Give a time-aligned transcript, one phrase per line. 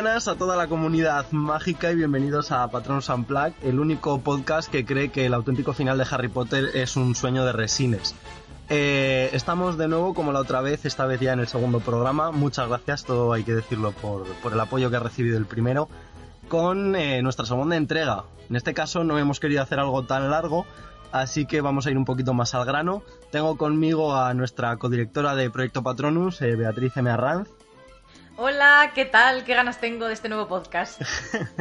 [0.00, 4.86] Buenas a toda la comunidad mágica y bienvenidos a Patronus Unplugged, el único podcast que
[4.86, 8.14] cree que el auténtico final de Harry Potter es un sueño de resines.
[8.68, 12.30] Eh, estamos de nuevo como la otra vez, esta vez ya en el segundo programa.
[12.30, 15.88] Muchas gracias, todo hay que decirlo por, por el apoyo que ha recibido el primero,
[16.46, 18.22] con eh, nuestra segunda entrega.
[18.48, 20.64] En este caso no hemos querido hacer algo tan largo,
[21.10, 23.02] así que vamos a ir un poquito más al grano.
[23.32, 27.10] Tengo conmigo a nuestra codirectora de Proyecto Patronus, eh, Beatriz M.
[27.10, 27.48] Arranz.
[28.40, 29.42] Hola, ¿qué tal?
[29.42, 31.02] ¿Qué ganas tengo de este nuevo podcast?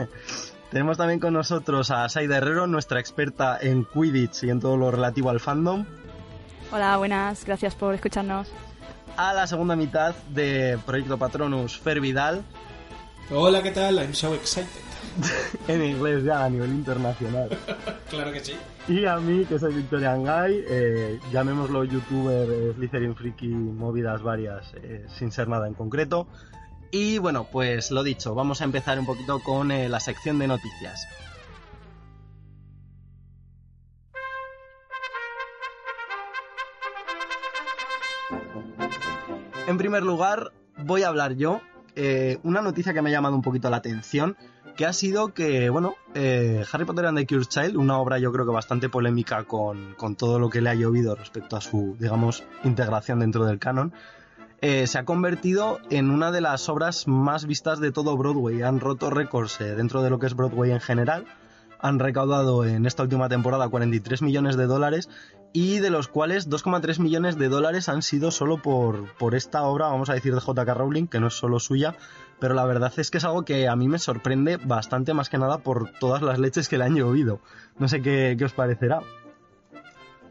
[0.70, 4.92] Tenemos también con nosotros a Saida Herrero, nuestra experta en Quidditch y en todo lo
[4.92, 5.88] relativo al fandom.
[6.72, 8.52] Hola, buenas, gracias por escucharnos.
[9.16, 12.44] A la segunda mitad de Proyecto Patronus, Fer Vidal.
[13.32, 13.98] Hola, ¿qué tal?
[13.98, 14.70] I'm so excited.
[15.68, 17.50] en inglés ya a nivel internacional.
[18.10, 18.56] claro que sí.
[18.88, 24.73] Y a mí, que soy Victorian Guy, eh, llamémoslo youtuber, eh, Slytherin Freaky, movidas varias,
[24.76, 26.28] eh, sin ser nada en concreto.
[26.92, 30.48] Y bueno, pues lo dicho, vamos a empezar un poquito con eh, la sección de
[30.48, 31.08] noticias.
[39.68, 41.62] En primer lugar, voy a hablar yo.
[41.96, 44.38] eh, una noticia que me ha llamado un poquito la atención,
[44.76, 48.32] que ha sido que, bueno, eh, Harry Potter and the Cursed Child, una obra yo
[48.32, 51.98] creo que bastante polémica con, con todo lo que le ha llovido respecto a su,
[52.00, 53.94] digamos, integración dentro del canon,
[54.62, 58.64] eh, se ha convertido en una de las obras más vistas de todo Broadway.
[58.64, 61.26] Han roto récords eh, dentro de lo que es Broadway en general.
[61.80, 65.10] Han recaudado en esta última temporada 43 millones de dólares
[65.54, 69.88] y de los cuales 2,3 millones de dólares han sido solo por, por esta obra,
[69.88, 71.96] vamos a decir, de JK Rowling, que no es solo suya,
[72.40, 75.38] pero la verdad es que es algo que a mí me sorprende bastante más que
[75.38, 77.42] nada por todas las leches que le han llovido.
[77.78, 79.02] No sé qué, qué os parecerá.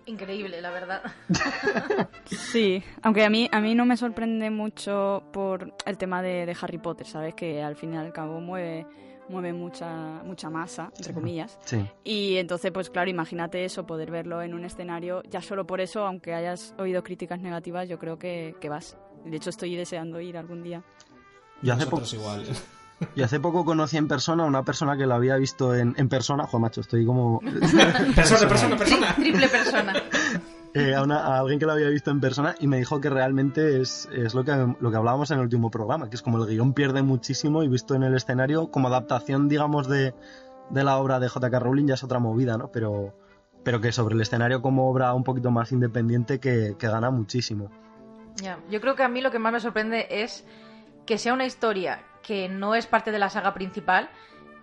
[0.07, 1.03] Increíble, la verdad.
[2.27, 6.57] Sí, aunque a mí, a mí no me sorprende mucho por el tema de, de
[6.61, 7.35] Harry Potter, ¿sabes?
[7.35, 8.85] Que al fin y al cabo mueve,
[9.29, 11.57] mueve mucha, mucha masa, entre comillas.
[11.65, 11.85] Sí.
[12.03, 16.05] Y entonces, pues claro, imagínate eso, poder verlo en un escenario, ya solo por eso,
[16.05, 18.97] aunque hayas oído críticas negativas, yo creo que, que vas.
[19.25, 20.83] De hecho, estoy deseando ir algún día.
[21.63, 22.47] Yo hace, poco, Nosotros igual.
[23.15, 26.09] y hace poco conocí en persona a una persona que lo había visto en, en
[26.09, 26.45] persona.
[26.47, 27.41] Joder, macho, estoy como...
[28.15, 29.15] persona, persona, persona.
[29.15, 29.93] Triple persona.
[30.75, 33.11] eh, a, una- a alguien que lo había visto en persona y me dijo que
[33.11, 36.39] realmente es, es lo, que, lo que hablábamos en el último programa, que es como
[36.39, 40.15] el guion pierde muchísimo y visto en el escenario como adaptación, digamos, de,
[40.71, 41.59] de la obra de J.K.
[41.59, 42.71] Rowling ya es otra movida, ¿no?
[42.73, 43.15] Pero,
[43.63, 47.71] pero que sobre el escenario como obra un poquito más independiente que, que gana muchísimo.
[48.37, 50.45] Ya, Yo creo que a mí lo que más me sorprende es
[51.07, 54.11] que sea una historia que no es parte de la saga principal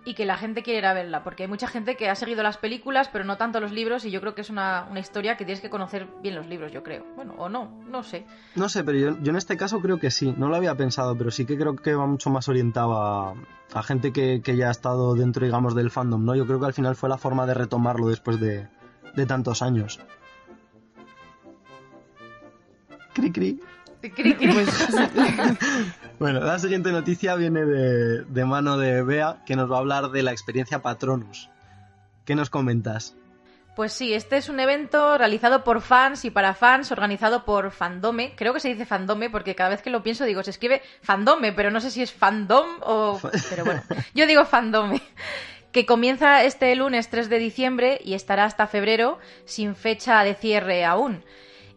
[0.04, 2.42] y que la gente quiere ir a verla, porque hay mucha gente que ha seguido
[2.42, 5.38] las películas, pero no tanto los libros, y yo creo que es una, una historia
[5.38, 7.06] que tienes que conocer bien los libros, yo creo.
[7.16, 8.26] Bueno, o no, no sé.
[8.54, 11.16] No sé, pero yo, yo en este caso creo que sí, no lo había pensado,
[11.16, 13.34] pero sí que creo que va mucho más orientado a,
[13.72, 16.34] a gente que, que ya ha estado dentro, digamos, del fandom, ¿no?
[16.34, 18.68] Yo creo que al final fue la forma de retomarlo después de,
[19.14, 20.00] de tantos años.
[23.14, 23.60] Cri cri.
[24.02, 24.36] Cri, cri.
[26.18, 30.10] Bueno, la siguiente noticia viene de, de mano de Bea, que nos va a hablar
[30.10, 31.50] de la experiencia Patronus.
[32.24, 33.16] ¿Qué nos comentas?
[33.74, 38.34] Pues sí, este es un evento realizado por fans y para fans, organizado por Fandome.
[38.36, 41.52] Creo que se dice Fandome porque cada vez que lo pienso digo, se escribe Fandome,
[41.52, 43.20] pero no sé si es Fandom o...
[43.50, 43.82] Pero bueno,
[44.14, 45.02] yo digo Fandome.
[45.72, 50.84] Que comienza este lunes 3 de diciembre y estará hasta febrero sin fecha de cierre
[50.84, 51.24] aún.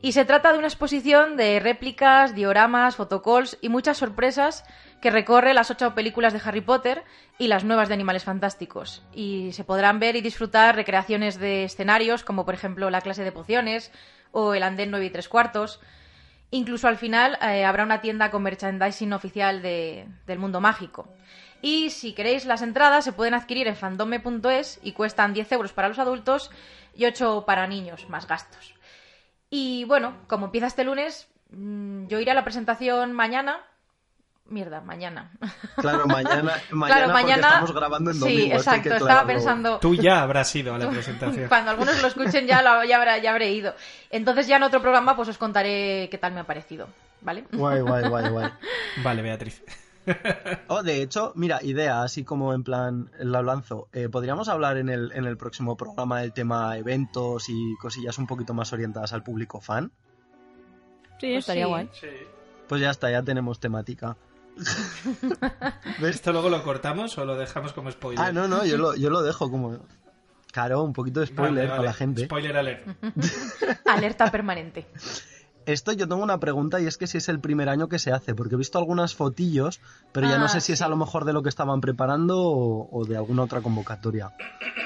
[0.02, 4.64] Y se trata de una exposición de réplicas, dioramas, fotocalls y muchas sorpresas
[5.02, 7.04] que recorre las ocho películas de Harry Potter
[7.40, 9.04] y las nuevas de Animales Fantásticos.
[9.14, 13.32] Y se podrán ver y disfrutar recreaciones de escenarios, como por ejemplo la clase de
[13.32, 13.92] pociones
[14.32, 15.80] o el andén 9 y 3 cuartos.
[16.52, 21.10] Incluso al final eh, habrá una tienda con merchandising oficial de- del mundo mágico.
[21.62, 25.90] Y si queréis las entradas se pueden adquirir en fandome.es y cuestan 10 euros para
[25.90, 26.52] los adultos
[26.96, 28.76] y 8 para niños, más gastos.
[29.50, 33.60] Y bueno, como empieza este lunes, mm, yo iré a la presentación mañana.
[34.50, 35.32] Mierda, mañana.
[35.78, 37.48] Claro, mañana, mañana, claro, porque mañana.
[37.48, 38.40] estamos grabando en domingo.
[38.46, 38.90] Sí, exacto.
[38.90, 39.80] que Estaba pensando.
[39.80, 41.48] Tú ya habrás ido a la presentación.
[41.50, 43.76] Cuando algunos lo escuchen ya, lo- ya, habrá- ya habré ido.
[44.10, 46.88] Entonces ya en otro programa pues os contaré qué tal me ha parecido.
[47.22, 47.44] ¿Vale?
[47.52, 48.50] Guay, guay, guay, guay.
[49.04, 49.62] Vale, Beatriz.
[50.70, 53.88] Oh, de hecho, mira, idea, así como en plan la lanzo.
[53.94, 58.28] Eh, Podríamos hablar en el, en el próximo programa del tema eventos y cosillas un
[58.28, 59.92] poquito más orientadas al público fan.
[61.20, 61.70] Sí, Pues estaría sí.
[61.70, 61.90] guay.
[62.68, 64.18] Pues ya está, ya tenemos temática.
[66.00, 66.16] ¿Ves?
[66.16, 68.24] ¿Esto luego lo cortamos o lo dejamos como spoiler?
[68.26, 69.78] Ah, no, no, yo lo, yo lo dejo como.
[70.52, 72.26] Claro, un poquito de spoiler Vale, para la gente.
[72.26, 72.88] Spoiler alert.
[73.86, 74.88] Alerta permanente.
[75.68, 78.14] Esto yo tengo una pregunta y es que si es el primer año que se
[78.14, 79.82] hace, porque he visto algunas fotillos,
[80.14, 82.42] pero ya no Ah, sé si es a lo mejor de lo que estaban preparando
[82.42, 84.32] o, o de alguna otra convocatoria.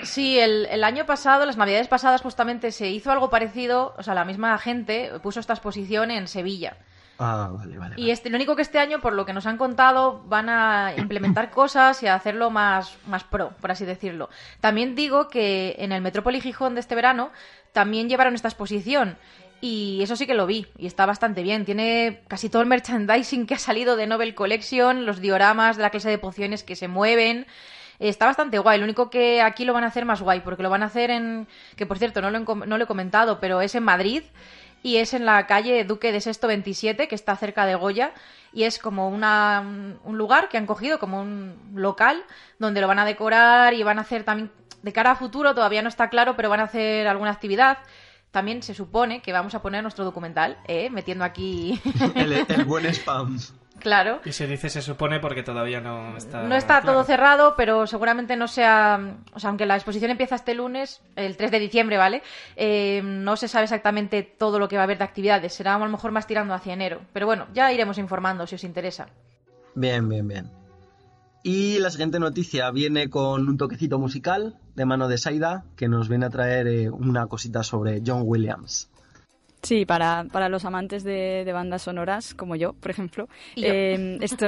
[0.02, 3.94] Sí, el, el año pasado, las navidades pasadas, justamente se hizo algo parecido.
[4.00, 6.78] O sea, la misma gente puso esta exposición en Sevilla.
[7.20, 7.96] Ah, vale, vale.
[8.00, 10.94] Y este, lo único que este año, por lo que nos han contado, van a
[10.98, 14.30] implementar cosas y a hacerlo más, más pro, por así decirlo.
[14.60, 17.30] También digo que en el Metrópoli Gijón de este verano
[17.72, 19.18] también llevaron esta exposición.
[19.62, 21.66] Y eso sí que lo vi, y está bastante bien.
[21.66, 25.92] Tiene casi todo el merchandising que ha salido de Nobel Collection, los dioramas de la
[25.92, 27.46] clase de pociones que se mueven.
[28.00, 28.80] Está bastante guay.
[28.80, 31.12] Lo único que aquí lo van a hacer más guay, porque lo van a hacer
[31.12, 31.48] en.
[31.76, 34.24] que por cierto, no lo, he no lo he comentado, pero es en Madrid
[34.84, 38.14] y es en la calle Duque de Sexto 27, que está cerca de Goya,
[38.54, 39.62] y es como una,
[40.04, 42.24] un lugar que han cogido como un local
[42.60, 45.82] donde lo van a decorar y van a hacer también, de cara a futuro, todavía
[45.82, 47.78] no está claro, pero van a hacer alguna actividad.
[48.32, 50.90] También se supone que vamos a poner nuestro documental, ¿eh?
[50.90, 51.80] metiendo aquí,
[52.16, 53.38] El, el buen spam.
[53.80, 54.22] claro.
[54.24, 56.44] Y se dice se supone porque todavía no está.
[56.44, 56.94] No está claro.
[56.94, 59.18] todo cerrado, pero seguramente no sea.
[59.34, 62.24] O sea, aunque la exposición empieza este lunes, el 3 de diciembre, ¿vale?
[62.56, 65.54] Eh, no se sabe exactamente todo lo que va a haber de actividades.
[65.54, 67.02] Será a lo mejor más tirando hacia enero.
[67.12, 69.08] Pero bueno, ya iremos informando si os interesa.
[69.76, 70.61] Bien, bien, bien.
[71.44, 76.08] Y la siguiente noticia viene con un toquecito musical de mano de Saida, que nos
[76.08, 78.91] viene a traer eh, una cosita sobre John Williams.
[79.64, 84.18] Sí, para, para los amantes de, de bandas sonoras, como yo, por ejemplo, Y eh,
[84.22, 84.46] esto,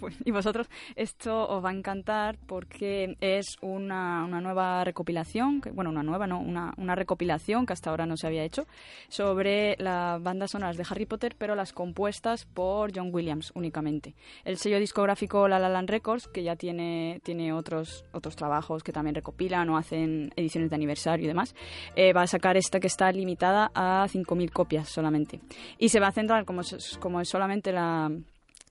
[0.00, 5.70] pues, y vosotros, esto os va a encantar porque es una, una nueva recopilación, que-
[5.72, 8.66] bueno, una nueva, no, una, una recopilación que hasta ahora no se había hecho,
[9.08, 14.14] sobre las bandas sonoras de Harry Potter, pero las compuestas por John Williams únicamente.
[14.44, 18.92] El sello discográfico La La Land Records, que ya tiene, tiene otros, otros trabajos que
[18.92, 21.54] también recopilan o hacen ediciones de aniversario y demás,
[21.94, 25.40] eh, va a sacar esta que está limitada a 5.000 copias solamente.
[25.78, 26.62] Y se va a centrar, como
[27.00, 28.10] como es solamente la,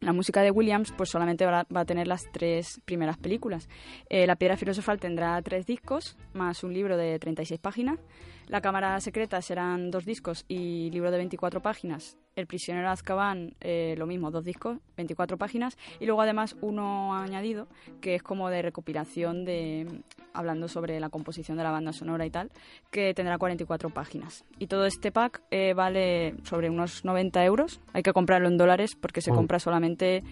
[0.01, 3.69] la música de Williams, pues solamente va, va a tener las tres primeras películas.
[4.09, 7.99] Eh, la Piedra Filosofal tendrá tres discos, más un libro de 36 páginas.
[8.47, 12.15] La Cámara Secreta serán dos discos y libro de 24 páginas.
[12.35, 15.77] El Prisionero de Azkaban, eh, lo mismo, dos discos, 24 páginas.
[15.99, 17.67] Y luego además uno añadido,
[18.01, 20.03] que es como de recopilación de
[20.33, 22.51] hablando sobre la composición de la banda sonora y tal,
[22.91, 24.45] que tendrá 44 páginas.
[24.59, 27.81] Y todo este pack eh, vale sobre unos 90 euros.
[27.93, 29.35] Hay que comprarlo en dólares porque se Oh.
[29.35, 30.23] compra solamente,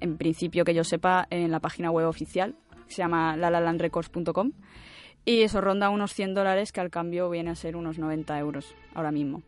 [0.00, 2.54] en principio que yo sepa, en la página web oficial,
[2.86, 4.52] que se llama lalalandrecords.com.
[5.26, 8.74] Y eso ronda unos 100 dólares, que al cambio viene a ser unos 90 euros
[8.94, 9.42] ahora mismo.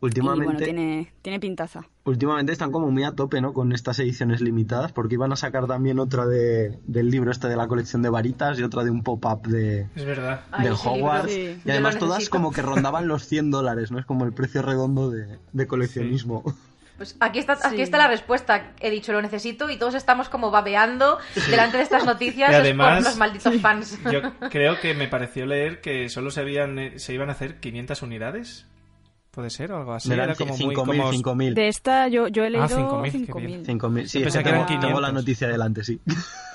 [0.00, 1.88] Y Últimamente, bueno, tiene, tiene pintaza.
[2.04, 3.52] últimamente están como muy a tope, ¿no?
[3.52, 7.54] Con estas ediciones limitadas, porque iban a sacar también otra de, del libro este de
[7.56, 10.40] la colección de varitas y otra de un pop-up de, Es verdad.
[10.60, 11.32] Del Hogwarts.
[11.32, 11.56] sí.
[11.64, 14.00] Y además todas como que rondaban los 100 dólares, ¿no?
[14.00, 16.42] Es como el precio redondo de, de coleccionismo.
[17.02, 17.82] Pues aquí está, aquí Sí.
[17.82, 18.72] está la respuesta.
[18.80, 21.18] He dicho, lo necesito y todos estamos como babeando
[21.50, 23.98] delante de estas noticias Y es además- por los malditos fans.
[24.12, 27.58] Yo creo que me pareció leer que solo se, habían, eh, se iban a hacer
[27.60, 28.66] 500 unidades.
[29.32, 30.12] ¿Puede ser o algo así?
[30.12, 30.92] Era como muy 5.000, como...
[31.10, 31.54] 5.000.
[31.54, 33.46] De esta yo, yo he leído 5.000, qué 5.000.
[33.46, 33.64] bien.
[33.64, 35.12] 5.000, sí, pensé que eran tengo, tengo la 500.
[35.14, 36.00] noticia delante, sí.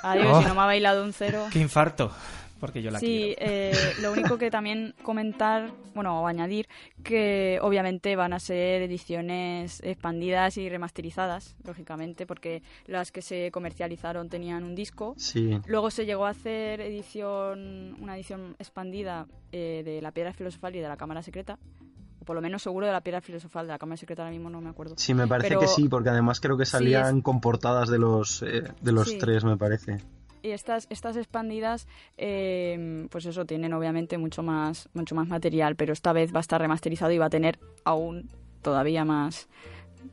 [0.04, 0.42] Adiós, Oh.
[0.42, 1.48] si no me ha bailado un cero.
[1.52, 2.12] ¡Qué infarto!
[2.60, 3.52] Porque yo la Sí, quiero.
[3.54, 6.68] eh, lo único que también comentar, bueno, o añadir,
[7.04, 14.30] que obviamente van a ser ediciones expandidas y remasterizadas, lógicamente, porque las que se comercializaron
[14.30, 15.14] tenían un disco.
[15.18, 15.60] Sí.
[15.68, 20.80] Luego se llegó a hacer edición, una edición expandida eh, de La Piedra Filosofal y
[20.80, 21.58] de La Cámara Secreta.
[22.20, 24.50] O por lo menos seguro de La Piedra Filosofal, de La Cámara Secreta ahora mismo
[24.50, 24.96] no me acuerdo.
[24.98, 28.00] Sí, me parece Pero- que sí, porque además creo que Sí, salían con portadas de
[28.00, 29.18] los, eh, de los Sí.
[29.18, 29.98] tres, me parece.
[30.42, 35.94] Y estas, estas expandidas, eh, pues eso, tienen obviamente mucho más, mucho más material, pero
[35.94, 38.30] esta vez va a estar remasterizado y va a tener aún
[38.62, 39.48] todavía más,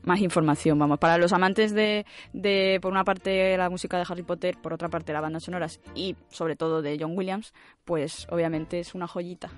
[0.03, 0.79] más información.
[0.79, 4.73] Vamos, para los amantes de, de, por una parte, la música de Harry Potter, por
[4.73, 7.53] otra parte, las bandas sonoras y sobre todo de John Williams,
[7.83, 9.51] pues obviamente es una joyita.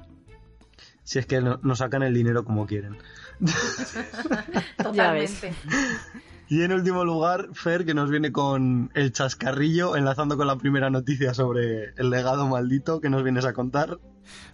[1.03, 2.97] Si es que no, no sacan el dinero como quieren.
[4.77, 5.53] Totalmente.
[6.49, 10.89] Y en último lugar, Fer, que nos viene con el chascarrillo, enlazando con la primera
[10.89, 13.99] noticia sobre el legado maldito que nos vienes a contar.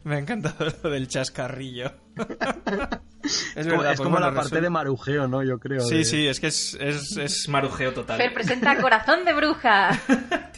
[0.04, 1.92] Me ha encantado lo del chascarrillo.
[3.56, 5.44] es como, verdad, es pues como bueno, la parte de marujeo, ¿no?
[5.44, 5.82] Yo creo.
[5.82, 8.18] Sí, de- sí, es que es, es, es marujeo total.
[8.18, 9.92] Fer presenta Corazón de Bruja.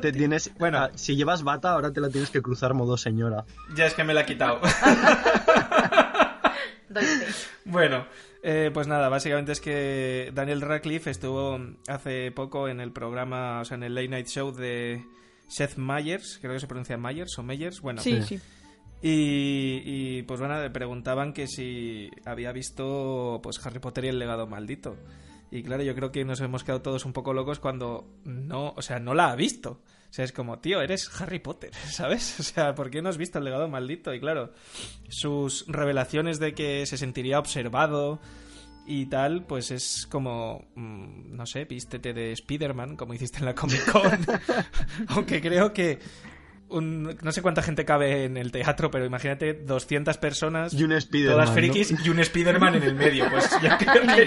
[0.00, 0.78] Te tienes, Bueno.
[0.78, 3.44] ah, si llevas bata, ahora te la tienes que cruzar modo señora.
[3.74, 4.60] Ya es que me la ha quitado.
[6.88, 7.26] Doy fe.
[7.64, 8.06] Bueno,
[8.42, 13.64] eh, pues nada, básicamente es que Daniel Radcliffe estuvo hace poco en el programa, o
[13.64, 15.04] sea, en el Late Night Show de
[15.48, 18.38] Seth Meyers, creo que se pronuncia Myers o Meyers, bueno, Sí, Sí.
[18.38, 18.40] sí.
[19.02, 24.18] Y, y, pues bueno, le preguntaban que si había visto pues Harry Potter y el
[24.18, 24.96] legado maldito.
[25.50, 28.82] Y claro, yo creo que nos hemos quedado todos un poco locos cuando no, o
[28.82, 29.80] sea, no la ha visto.
[30.10, 32.40] O sea, es como, tío, eres Harry Potter, ¿sabes?
[32.40, 34.12] O sea, ¿por qué no has visto el legado maldito?
[34.12, 34.52] Y claro,
[35.08, 38.20] sus revelaciones de que se sentiría observado
[38.86, 43.54] y tal, pues es como, mm, no sé, vístete de Spider-Man, como hiciste en la
[43.54, 44.10] Comic Con.
[45.08, 46.00] Aunque creo que
[46.70, 50.92] un, no sé cuánta gente cabe en el teatro, pero imagínate 200 personas, y un
[50.92, 51.98] Spider-Man, todas frikis, ¿no?
[52.04, 53.28] y un Spider-Man en el medio.
[53.30, 54.24] Pues yo creo, que nadie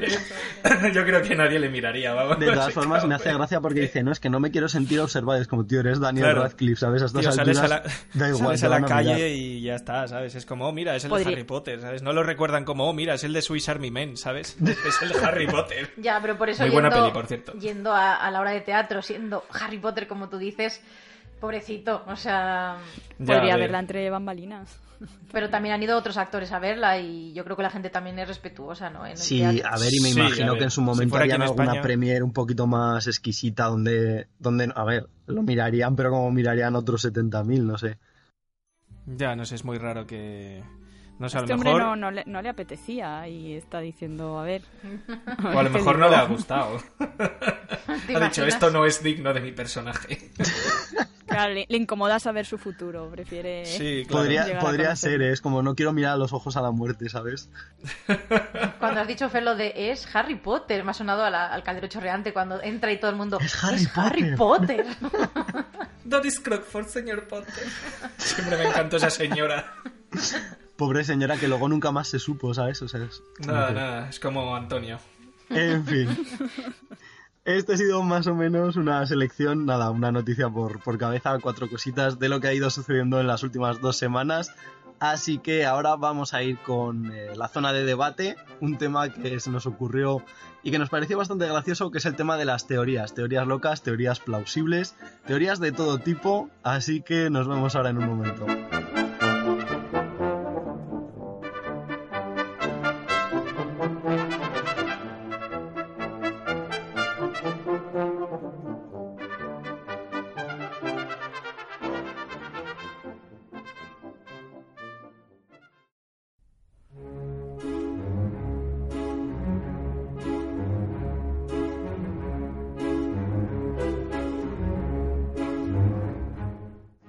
[0.00, 2.38] le, yo creo que nadie le miraría, vamos.
[2.38, 5.00] De todas formas, me hace gracia porque dice, no, es que no me quiero sentir
[5.00, 5.40] observado.
[5.40, 6.42] Es como, tío, eres Daniel Claro.
[6.42, 7.02] Radcliffe, ¿sabes?
[7.02, 9.28] A estas Tío, sales a alturas, la, da igual, sales a la calle mirar.
[9.30, 10.34] y ya está, ¿sabes?
[10.34, 12.02] Es como, oh, mira, es el de Harry Potter, ¿sabes?
[12.02, 14.56] No lo recuerdan como, oh, mira, es el de Swiss Army Men, ¿sabes?
[14.60, 15.90] Es el de Harry Potter.
[15.96, 17.52] Ya, pero por eso Muy buena yendo, peli, por cierto.
[17.54, 20.82] yendo a, a la hora de teatro, siendo Harry Potter, como tú dices,
[21.40, 22.78] pobrecito, o sea...
[23.18, 24.78] Ya, Podría verla entre bambalinas.
[25.32, 28.18] Pero también han ido otros actores a verla y yo creo que la gente también
[28.18, 29.04] es respetuosa, ¿no?
[29.04, 29.68] En el Sí, teatro.
[29.70, 31.82] a ver, y me Sí, imagino que en su si momento harían en alguna España-
[31.82, 37.02] premiere un poquito más exquisita donde, donde, a ver, lo mirarían, pero como mirarían otros
[37.02, 37.98] 70.000, no sé.
[39.06, 40.62] Ya, no sé, es muy raro que...
[41.18, 41.82] No sé, a Este lo hombre mejor...
[41.82, 44.62] no, no, le, no le apetecía y está diciendo, a ver.
[45.44, 46.78] O a lo mejor no le ha gustado.
[48.06, 50.30] ¿Te ha dicho, esto no es digno de mi personaje.
[51.26, 53.66] Claro, le, le incomoda saber su futuro, prefiere...
[53.66, 54.22] Sí, claro.
[54.22, 55.32] Podría, a podría ser, ¿eh?
[55.32, 57.50] es como no quiero mirar a los ojos a la muerte, ¿sabes?
[58.78, 61.64] Cuando has dicho, Fer, lo de es Harry Potter, me ha sonado a la- al
[61.64, 63.38] caldero chorreante cuando entra y todo el mundo...
[63.40, 64.86] Es Harry Harry Potter.
[66.04, 67.64] Doris Crockford, señor Potter.
[68.18, 69.74] Siempre me encantó esa señora.
[70.76, 72.82] Pobre señora que luego nunca más se supo, ¿sabes?
[72.82, 74.98] O sea, es- Nada, nada, es como Antonio.
[75.50, 76.08] En fin.
[77.44, 81.70] Este ha sido más o menos una selección, nada, una noticia por, por cabeza, cuatro
[81.70, 84.50] cositas de lo que ha ido sucediendo en las últimas dos semanas.
[84.98, 89.38] Así que ahora vamos a ir con eh, la zona de debate, un tema que
[89.38, 90.24] se nos ocurrió
[90.64, 93.14] y que nos pareció bastante gracioso, que es el tema de las teorías.
[93.14, 96.50] Teorías locas, teorías plausibles, teorías de todo tipo.
[96.64, 98.44] Así que nos vemos ahora en un momento.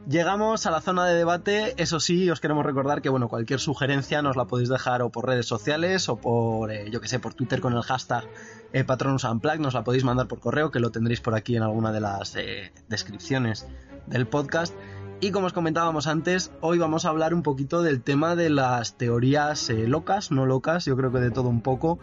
[0.10, 4.22] Llegamos a la zona de debate, eso sí, os queremos recordar que bueno, cualquier sugerencia
[4.22, 7.34] nos la podéis dejar o por redes sociales o por, eh, yo que sé, por
[7.34, 8.24] Twitter con el hashtag
[8.72, 8.86] eh,
[9.60, 12.38] nos la podéis mandar por correo, que lo tendréis por aquí en alguna de las
[12.38, 13.68] eh, descripciones
[14.06, 14.74] del podcast.
[15.20, 18.98] Y como os comentábamos antes, hoy vamos a hablar un poquito del tema de las
[18.98, 22.00] teorías eh, locas, no locas, yo creo que de todo un poco.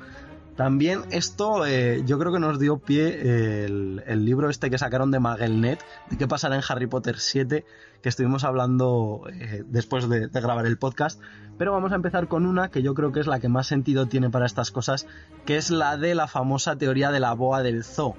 [0.56, 5.10] También esto eh, yo creo que nos dio pie eh, el, libro este que sacaron
[5.10, 7.64] de Magelnet, de qué pasará en Harry Potter 7,
[8.00, 11.20] que estuvimos hablando eh, después de, de grabar el podcast.
[11.58, 14.06] Pero vamos a empezar con una que yo creo que es la que más sentido
[14.06, 15.08] tiene para estas cosas,
[15.44, 18.14] que es la de la famosa teoría de la boa del zoo.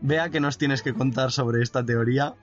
[0.00, 2.34] Vea que nos tienes que contar sobre esta teoría.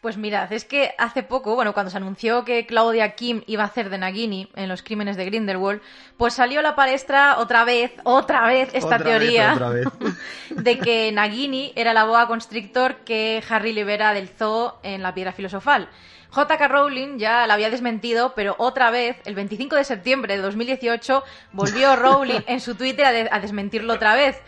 [0.00, 3.66] Pues mirad, es que hace poco, bueno, cuando se anunció que Claudia Kim iba a
[3.66, 5.80] hacer de Nagini en los crímenes de Grindelwald,
[6.16, 9.88] pues salió a la palestra otra vez, otra vez esta Otra vez, teoría otra vez.
[10.50, 15.32] de que Nagini era la boa constrictor que Harry libera del zoo en la piedra
[15.32, 15.88] filosofal.
[16.30, 16.68] J.K.
[16.68, 21.96] Rowling ya la había desmentido, pero otra vez, el 25 de septiembre de 2018, volvió
[21.96, 24.40] Rowling en su Twitter a, de- a desmentirlo otra vez.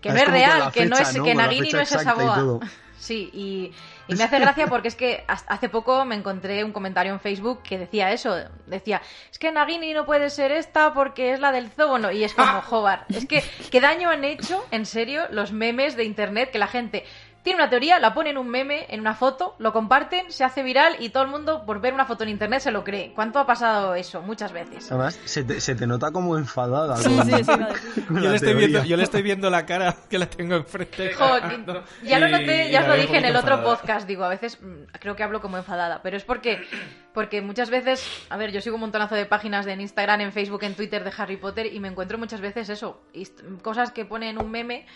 [0.00, 1.24] Que no Es real, que no es ¿no?
[1.24, 2.60] que Nagini no es esa y boa.
[2.96, 3.72] Sí, y,
[4.06, 7.62] y me hace gracia porque es que hace poco me encontré un comentario en Facebook
[7.62, 8.36] que decía eso.
[8.66, 11.88] Decía, es que Nagini no puede ser esta porque es la del zoo.
[11.88, 15.96] Bueno, y es como, joder, es que qué daño han hecho, en serio, los memes
[15.96, 17.04] de internet que la gente
[17.44, 20.62] tiene una teoría, la pone en un meme, en una foto, lo comparten, se hace
[20.62, 23.12] viral y todo el mundo por ver una foto en internet se lo cree.
[23.14, 24.22] ¿Cuánto ha pasado eso?
[24.22, 24.90] Muchas veces.
[24.90, 26.96] Además, se te, se te nota como enfadada.
[26.96, 27.44] Sí, con- sí, sí,
[28.08, 30.56] con Yo la le, estoy viendo, yo le estoy viendo la cara que la tengo
[30.56, 31.12] enfrente.
[31.12, 33.76] Jo, que- ya lo noté, y ya os lo dije en el otro enfadada.
[33.76, 36.66] podcast, digo, a veces mm, creo que hablo como enfadada, pero es porque,
[37.12, 40.32] porque muchas veces, a ver, yo sigo un montonazo de páginas de en Instagram, en
[40.32, 43.02] Facebook, en Twitter de Harry Potter y me encuentro muchas veces eso,
[43.60, 44.86] cosas que ponen un meme,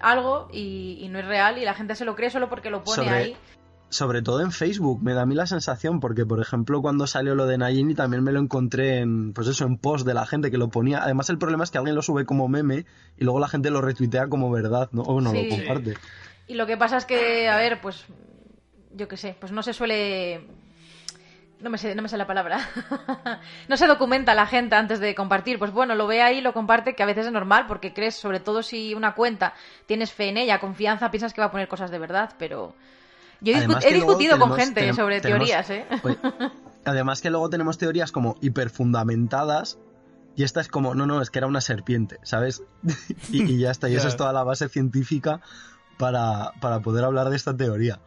[0.00, 2.82] algo y, y no es real y la gente se lo cree solo porque lo
[2.84, 3.36] pone Sobre- ahí.
[3.90, 7.34] Sobre todo en Facebook, me da a mí la sensación, porque por ejemplo cuando salió
[7.34, 10.50] lo de Nagini también me lo encontré en, pues eso, en post de la gente
[10.50, 11.02] que lo ponía.
[11.02, 12.84] Además el problema es que alguien lo sube como meme
[13.16, 15.00] y luego la gente lo retuitea como verdad, ¿no?
[15.04, 15.48] O no Sí.
[15.48, 15.94] lo comparte.
[16.46, 18.04] Y lo que pasa es que, a ver, pues
[18.94, 20.46] yo qué sé, pues no se suele
[21.60, 22.60] no me sé, no me sé la palabra.
[23.68, 25.58] no se documenta la gente antes de compartir.
[25.58, 28.40] Pues bueno, lo ve ahí, lo comparte, que a veces es normal, porque crees, sobre
[28.40, 29.54] todo si una cuenta
[29.86, 32.74] tienes fe en ella, confianza, piensas que va a poner cosas de verdad, pero.
[33.40, 35.86] Yo he, Además discutido con gente sobre tenemos- teorías, ¿eh?
[36.02, 36.18] Oye,
[36.84, 39.78] además que luego tenemos teorías como hiperfundamentadas
[40.34, 42.62] y esta es como, no, no, es que era una serpiente, ¿sabes?
[43.30, 45.40] y, y ya está, y esa es toda la base científica
[45.98, 48.00] para, para poder hablar de esta teoría.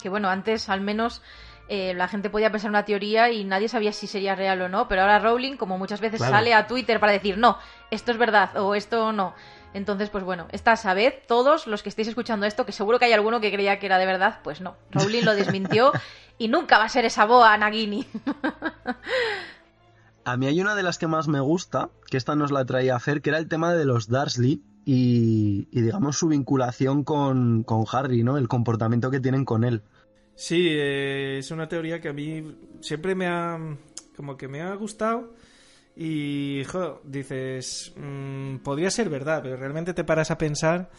[0.00, 1.22] Que bueno, antes al menos
[1.68, 4.86] eh, la gente podía pensar una teoría y nadie sabía si sería real o no,
[4.88, 6.32] pero ahora Rowling, como muchas veces Claro.
[6.34, 7.58] sale a Twitter para decir, no,
[7.90, 9.34] esto es verdad o esto no.
[9.74, 13.12] Entonces, pues bueno, esta sabed, todos los que estéis escuchando esto, que seguro que hay
[13.12, 14.76] alguno que creía que era de verdad, pues no.
[14.90, 15.92] Rowling lo desmintió
[16.38, 18.06] y nunca va a ser esa boa Nagini.
[20.24, 22.94] A mí hay una de las que más me gusta, que esta nos la traía
[22.94, 27.62] a hacer, que era el tema de los Dursley y, y, digamos su vinculación con,
[27.62, 28.36] con Harry, ¿no?
[28.36, 29.82] El comportamiento que tienen con él.
[30.36, 32.44] Sí, eh, es una teoría que a mí
[32.80, 33.58] siempre me ha.
[34.14, 35.32] como que me ha gustado.
[35.96, 40.90] Y, jo, dices, mm, podría ser verdad, pero realmente te paras a pensar.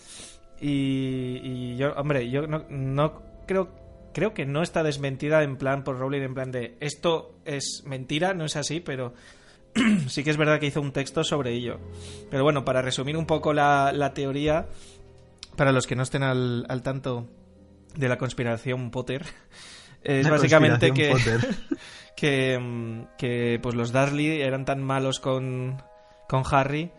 [0.60, 3.88] Y, y yo, hombre, yo no, no creo.
[4.14, 8.34] Creo que no está desmentida en plan por Rowling, en plan de esto es mentira,
[8.34, 9.14] no es así, pero
[10.08, 11.78] sí que es verdad que hizo un texto sobre ello.
[12.32, 14.66] Pero bueno, para resumir un poco la, la teoría,
[15.56, 17.28] para los que no estén al, al tanto
[17.98, 19.26] de la conspiración Potter,
[20.04, 21.14] es La básicamente que,
[22.16, 25.82] que, mm, que, pues los Dursley eran tan malos con,
[26.28, 26.92] con Harry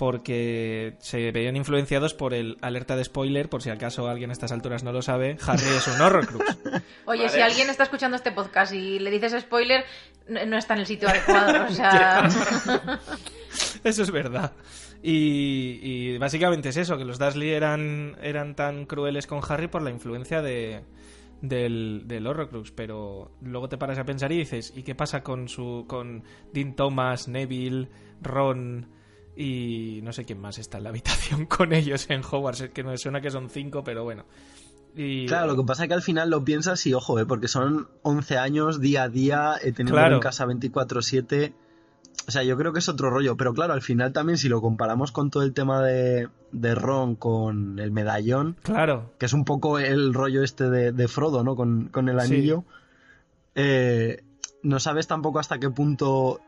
[0.00, 4.50] porque se veían influenciados por el alerta de spoiler, por si acaso alguien a estas
[4.50, 6.56] alturas no lo sabe, Harry es un Horrocrux.
[7.04, 9.84] Oye, si alguien está escuchando este podcast y le dices spoiler,
[10.26, 11.66] no no está en el sitio adecuado.
[11.66, 12.26] O sea,
[13.84, 14.52] Eso es verdad.
[15.02, 19.80] Y, y básicamente es eso, que los Dursley eran, eran tan crueles con Harry por
[19.82, 20.82] la influencia de,
[21.40, 25.48] del, del Horrocrux, pero luego te paras a pensar y dices, ¿y qué pasa con
[25.48, 27.88] su con Dean Thomas, Neville,
[28.20, 28.88] Ron
[29.36, 32.60] y no sé quién más está en la habitación con ellos en Hogwarts?
[32.60, 34.26] Es que me suena que son cinco, pero bueno.
[34.94, 37.24] Y, Claro, lo que pasa es que al final lo piensas y ojo, ¿eh?
[37.24, 40.16] porque son 11 años día a día, eh, teniendo Claro.
[40.16, 41.54] en casa 24/7.
[42.28, 44.60] O sea, yo creo que es otro rollo, pero claro, al final también si lo
[44.60, 49.44] comparamos con todo el tema de, de Ron con el medallón, Claro, que es un
[49.44, 51.56] poco el rollo este de, de Frodo, ¿no?
[51.56, 52.26] Con, con el Sí.
[52.34, 52.64] anillo,
[53.54, 54.22] eh,
[54.62, 56.40] no sabes tampoco hasta qué punto...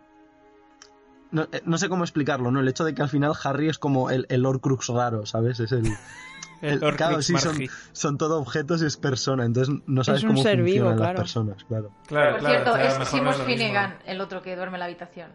[1.30, 2.60] No, eh, no sé cómo explicarlo, ¿no?
[2.60, 5.58] El hecho de que al final Harry es como el, el Horcrux raro, ¿sabes?
[5.60, 5.86] Es el...
[6.60, 7.56] el el- claro, sí, son,
[7.92, 11.12] son todo objetos y es persona, entonces no sabes cómo ser vivo, funcionan claro.
[11.14, 11.90] las personas, claro.
[12.06, 13.36] Claro, por claro, cierto, o sea, es Seamus.
[13.42, 15.30] Finnegan, el otro que duerme en la habitación.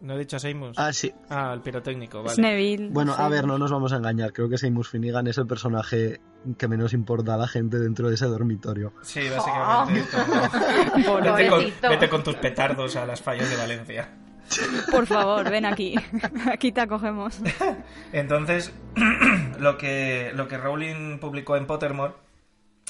[0.00, 0.72] ¿No he dicho Seymour?
[0.76, 1.12] Ah, sí.
[1.28, 2.40] Ah, el pirotécnico, vale.
[2.40, 2.88] Neville.
[2.90, 4.32] Bueno, a ver, no nos vamos a engañar.
[4.32, 6.20] Creo que Seymour Finnegan es el personaje
[6.56, 8.94] que menos importa a la gente dentro de ese dormitorio.
[9.02, 10.08] Sí, básicamente.
[10.10, 14.08] como- Pobre- Vete con, vete con tus petardos a las fallas de Valencia.
[14.90, 15.94] Por favor, ven aquí.
[16.50, 17.38] Aquí te acogemos.
[18.12, 18.72] Entonces,
[19.60, 22.14] lo que, lo que Rowling publicó en Pottermore,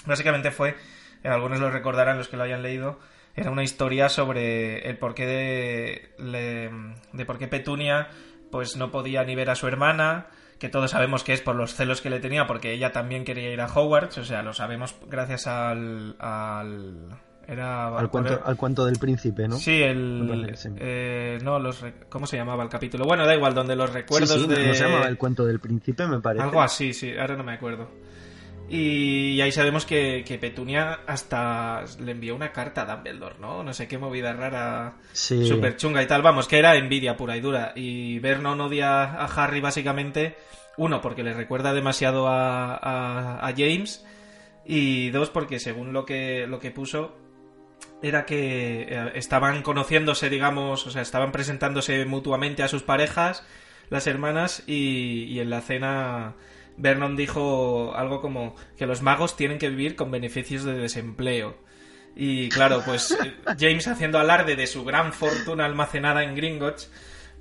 [0.06, 0.76] básicamente fue,
[1.22, 2.98] eh, algunos lo recordarán los que lo hayan leído,
[3.36, 6.70] era una historia sobre el porqué de, le-
[7.12, 8.08] de por qué Petunia
[8.50, 10.26] pues no podía ni ver a su hermana,
[10.58, 13.50] que todos sabemos que es por los celos que le tenía, porque ella también quería
[13.52, 16.16] ir a Hogwarts, o sea, lo sabemos gracias al...
[16.18, 17.08] al
[17.48, 19.56] era Al cuento, al cuento del príncipe, ¿no?
[19.56, 20.54] Sí, el.
[20.78, 21.84] Eh, no, los.
[22.08, 23.06] ¿Cómo se llamaba el capítulo?
[23.06, 24.68] Bueno, da igual, donde los recuerdos sí, de.
[24.68, 26.44] ¿no se llamaba el cuento del príncipe, me parece.
[26.44, 27.90] Algo así, sí, ahora no me acuerdo.
[28.72, 33.64] Y ahí sabemos que, que Petunia hasta le envió una carta a Dumbledore, ¿no?
[33.64, 35.44] No sé qué movida rara, Sí.
[35.46, 36.22] súper chunga y tal.
[36.22, 37.72] Vamos, que era envidia pura y dura.
[37.74, 40.36] Y Vernon odia a Harry básicamente,
[40.76, 44.06] uno, porque le recuerda demasiado a, a, a James,
[44.64, 47.16] y dos, porque según lo que, lo que puso,
[48.02, 53.44] era que eh, estaban conociéndose, digamos, o sea, estaban presentándose mutuamente a sus parejas,
[53.88, 56.34] las hermanas, y, y en la cena
[56.80, 61.56] Vernon dijo algo como que los magos tienen que vivir con beneficios de desempleo.
[62.16, 63.16] Y claro, pues
[63.58, 66.90] James haciendo alarde de su gran fortuna almacenada en Gringotts,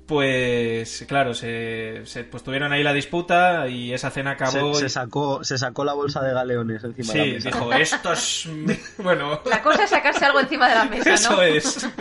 [0.06, 4.74] pues claro, se, se- pues tuvieron ahí la disputa y esa cena acabó.
[4.74, 7.48] se, y- se sacó, se sacó la bolsa de galeones encima de sí, la mesa.
[7.50, 8.46] dijo, esto es...
[8.46, 8.78] mi-".
[8.98, 11.14] Bueno, La cosa es sacarse algo encima de la mesa, ¿no?
[11.14, 11.88] eso es.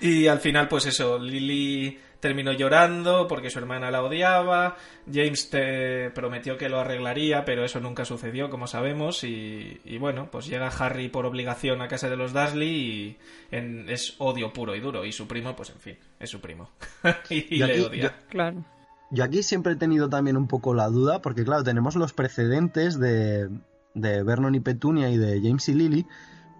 [0.00, 4.76] Y al final, pues eso, Lily terminó llorando porque su hermana la odiaba.
[5.12, 9.24] James te prometió que lo arreglaría, pero eso nunca sucedió, como sabemos.
[9.24, 13.18] Y, y bueno, pues llega Harry por obligación a casa de los Dursley y
[13.50, 15.04] en- es odio puro y duro.
[15.04, 16.70] Y su primo, pues en fin, es su primo.
[17.28, 18.02] y, le odia.
[18.04, 18.64] yo- Claro.
[19.10, 22.98] Yo aquí siempre he tenido también un poco la duda, porque claro, tenemos los precedentes
[22.98, 23.50] de,
[23.92, 26.06] de Vernon y Petunia y de James y Lily,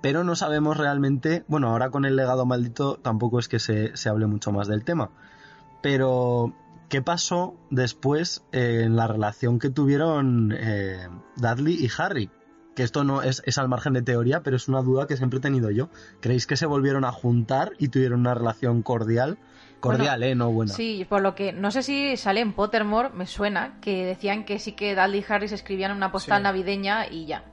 [0.02, 4.10] pero no sabemos realmente, bueno, ahora con el legado maldito tampoco es que se, se
[4.10, 5.10] hable mucho más del tema,
[5.84, 6.54] pero
[6.88, 12.30] ¿qué pasó después eh, en la relación que tuvieron eh, Dudley y Harry?
[12.74, 15.40] Que esto no es, es al margen de teoría, pero es una duda que siempre
[15.40, 15.90] he tenido yo.
[16.22, 19.36] ¿Creéis que se volvieron a juntar y tuvieron una relación cordial?
[19.80, 20.34] Cordial, Bueno, ¿eh?
[20.34, 20.72] No buena.
[20.72, 24.58] Sí, por lo que no sé si sale en Pottermore, me suena, que decían que
[24.58, 26.44] sí que Dudley y Harry se escribían una postal Sí.
[26.44, 27.44] navideña y ya.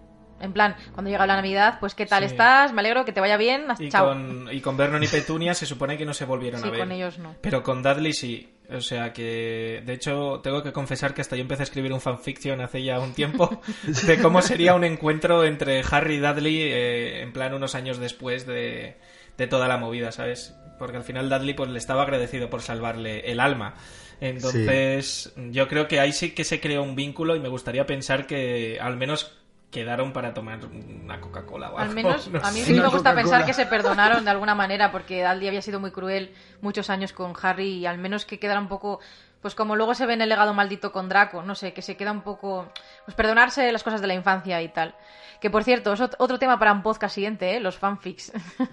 [0.42, 2.32] En plan, cuando llega la Navidad, pues ¿qué tal Sí.
[2.32, 2.74] estás?
[2.74, 3.66] Me alegro, que te vaya bien.
[3.80, 4.08] Y Chao.
[4.08, 6.80] con, y con Vernon y Petunia se supone que no se volvieron Sí, a ver.
[6.80, 7.36] con ellos no.
[7.42, 8.54] Pero con Dudley sí.
[8.74, 12.00] O sea que, de hecho, tengo que confesar que hasta yo empecé a escribir un
[12.00, 13.62] fanfiction hace ya un tiempo
[14.08, 18.46] de cómo sería un encuentro entre Harry y Dudley eh, en plan unos años después
[18.48, 18.96] de,
[19.38, 20.56] de toda la movida, ¿sabes?
[20.80, 23.76] Porque al final Dudley pues le estaba agradecido por salvarle el alma.
[24.22, 28.26] Entonces, yo creo que ahí sí que se creó un vínculo y me gustaría pensar
[28.28, 29.38] que al menos
[29.72, 33.16] quedaron para tomar una Coca-Cola o Al algo, menos no a mí sí me gusta
[33.16, 37.14] pensar que se perdonaron de alguna manera porque Dudley había sido muy cruel muchos años
[37.14, 39.00] con Harry y al menos que quedara un poco
[39.42, 41.98] pues como luego se ve en el legado maldito con Draco, no sé, que se
[41.98, 42.68] queda un poco
[43.06, 44.94] pues perdonarse las cosas de la infancia y tal.
[45.40, 47.60] Que por cierto, es ot- otro tema para un podcast siguiente, ¿eh?
[47.60, 48.32] los fanfics.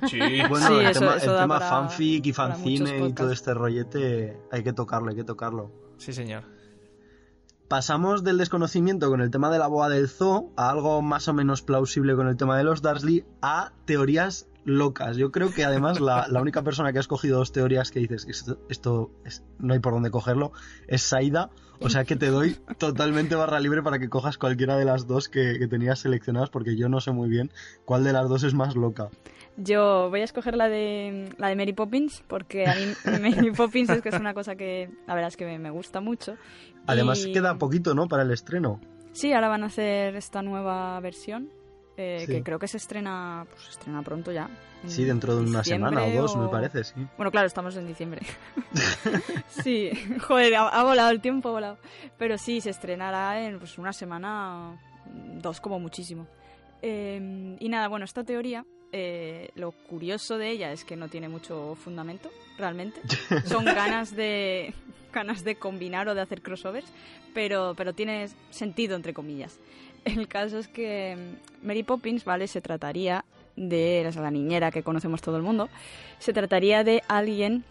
[0.08, 0.18] Sí.
[0.50, 3.32] Bueno, Sí, el eso- tema, eso el da tema para- fanfic y muchos y todo
[3.32, 5.70] este rollete hay que tocarlo, hay que tocarlo.
[5.96, 6.42] Sí, señor.
[7.68, 11.35] Pasamos del desconocimiento con el tema de la boa del zoo a algo más o
[11.35, 15.18] menos plausible con el tema de los Dursley a teorías locas.
[15.18, 18.26] Yo creo que además la, la única persona que ha escogido dos teorías que dices
[18.28, 20.52] esto, esto es- no hay por dónde cogerlo
[20.87, 21.50] es Saida.
[21.81, 25.28] O sea que te doy totalmente barra libre para que cojas cualquiera de las dos
[25.28, 27.52] que, que tenías seleccionadas porque yo no sé muy bien
[27.85, 29.11] cuál de las dos es más loca.
[29.61, 32.87] Yo voy a escoger la de, la de Mary Poppins porque a mí
[33.21, 36.37] Mary Poppins es que es una cosa que la verdad es que me, gusta mucho.
[36.87, 38.07] Además Y- queda poquito, ¿no?
[38.07, 38.81] Para el estreno.
[39.12, 41.51] Sí, ahora van a hacer esta nueva versión
[41.97, 42.33] eh, Sí.
[42.33, 44.49] que creo que se estrena, pues, se estrena pronto ya.
[44.87, 46.94] Sí, dentro de una semana o dos, me parece, sí.
[47.16, 48.21] Bueno, claro, estamos en diciembre.
[49.49, 49.90] sí,
[50.21, 51.79] joder, ha, ha volado el tiempo, ha volado.
[52.16, 54.81] Pero sí, se estrenará en pues, una semana,
[55.42, 56.29] dos como muchísimo.
[56.83, 61.29] Eh, y nada, bueno, esta teoría, eh, lo curioso de ella es que no tiene
[61.29, 63.01] mucho fundamento, realmente.
[63.44, 64.72] Son ganas de
[65.12, 66.87] ganas de combinar o de hacer crossovers,
[67.35, 69.59] pero, pero tiene sentido, entre comillas.
[70.05, 71.16] El caso es que
[71.62, 72.46] mm, Mary Poppins, ¿vale?
[72.46, 73.24] Se trataría
[73.57, 75.68] de o sea, la niñera que conocemos todo el mundo.
[76.18, 77.64] Se trataría de alguien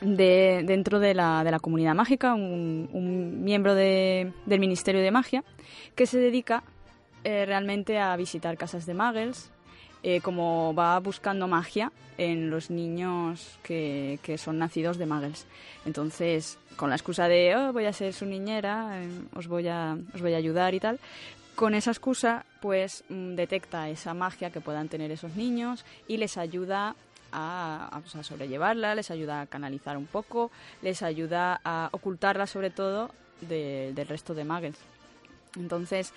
[0.00, 5.10] de, dentro de la, de la comunidad mágica, un, un miembro de- del Ministerio de
[5.10, 5.42] Magia,
[5.96, 6.62] que se dedica
[7.24, 9.50] eh, realmente a visitar casas de muggles,
[10.04, 15.46] eh, como va buscando magia en los niños que, que son nacidos de muggles.
[15.84, 19.96] Entonces, con la excusa de, oh, voy a ser su niñera, eh, os, voy a,
[20.14, 21.00] os voy a ayudar y tal,
[21.56, 26.36] con esa excusa, pues mm, detecta esa magia que puedan tener esos niños y les
[26.36, 26.94] ayuda
[27.32, 32.70] a, pues, a sobrellevarla, les ayuda a canalizar un poco, les ayuda a ocultarla sobre
[32.70, 34.76] todo de- del resto de muggles.
[35.56, 36.12] Entonces,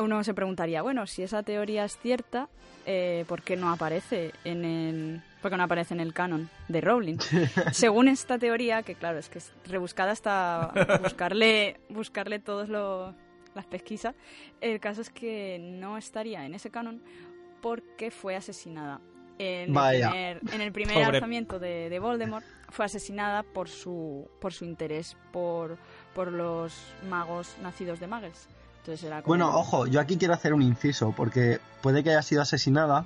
[0.00, 2.48] uno se preguntaría, bueno, si esa teoría es cierta,
[2.86, 6.80] eh, ¿por qué no aparece en el por qué no aparece en el canon de
[6.80, 7.18] Rowling?
[7.72, 13.14] Según esta teoría, que claro, es que es rebuscada hasta buscarle buscarle todos los
[13.54, 14.14] las pesquisas,
[14.60, 17.02] el caso es que no estaría en ese canon
[17.60, 19.00] porque fue asesinada.
[19.38, 20.08] En Vaya.
[20.30, 21.16] el primer, en el primer Pobre.
[21.16, 25.78] alzamiento de, de Voldemort fue asesinada por su, por su interés por,
[26.14, 26.74] por los
[27.08, 28.48] magos nacidos de muggles.
[28.80, 32.22] Entonces era como- Bueno, ojo, yo aquí quiero hacer un inciso, porque puede que haya
[32.22, 33.04] sido asesinada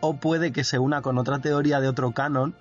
[0.00, 2.54] o puede que se una con otra teoría de otro canon,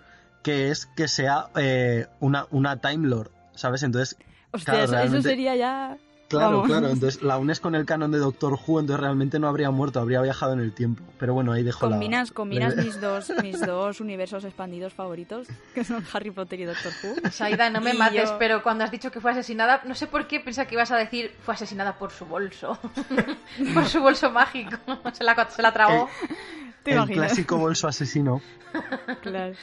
[0.44, 3.84] que es que sea eh, una, una Time Lord, ¿sabes?
[3.84, 4.18] Entonces,
[4.52, 5.98] Hostia, claro, eso, eso sería ya...
[6.28, 6.68] claro, Vamos.
[6.68, 10.00] claro, entonces la unes con el canon de Doctor Who, entonces realmente no habría muerto,
[10.00, 11.04] habría viajado en el tiempo.
[11.20, 15.48] Pero bueno, ahí dejo la- Combinas, combinas la- mis dos, mis dos universos expandidos favoritos,
[15.76, 17.30] que son Harry Potter y Doctor Who.
[17.32, 20.08] Saida, no me Y mates, yo- pero cuando has dicho que fue asesinada, no sé
[20.08, 22.78] por qué pensaba que ibas a decir fue asesinada por su bolso.
[23.74, 24.78] por su bolso mágico.
[25.14, 26.10] Se la, se la tragó.
[26.84, 27.28] ¿Te el imaginas?
[27.28, 28.42] clásico bolso asesino.
[29.22, 29.54] Claro.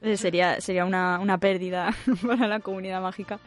[0.00, 1.94] Eh, Sería, sería una, una pérdida
[2.26, 3.38] para la comunidad mágica.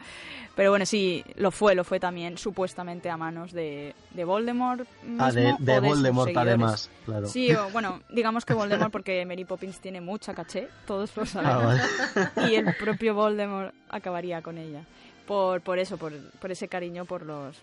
[0.54, 4.86] Pero bueno, sí, lo fue, lo fue también supuestamente a manos de, de Voldemort.
[5.02, 7.26] Mismo, Ah, de, o de Voldemort además, claro.
[7.26, 11.26] Sí, o, bueno, digamos que Voldemort porque Mary Poppins tiene mucha caché, todos lo Ah,
[11.26, 11.64] sabemos.
[11.64, 12.50] vale.
[12.52, 14.82] y el propio Voldemort acabaría con ella.
[15.26, 17.56] Por, por eso, por, por ese cariño por los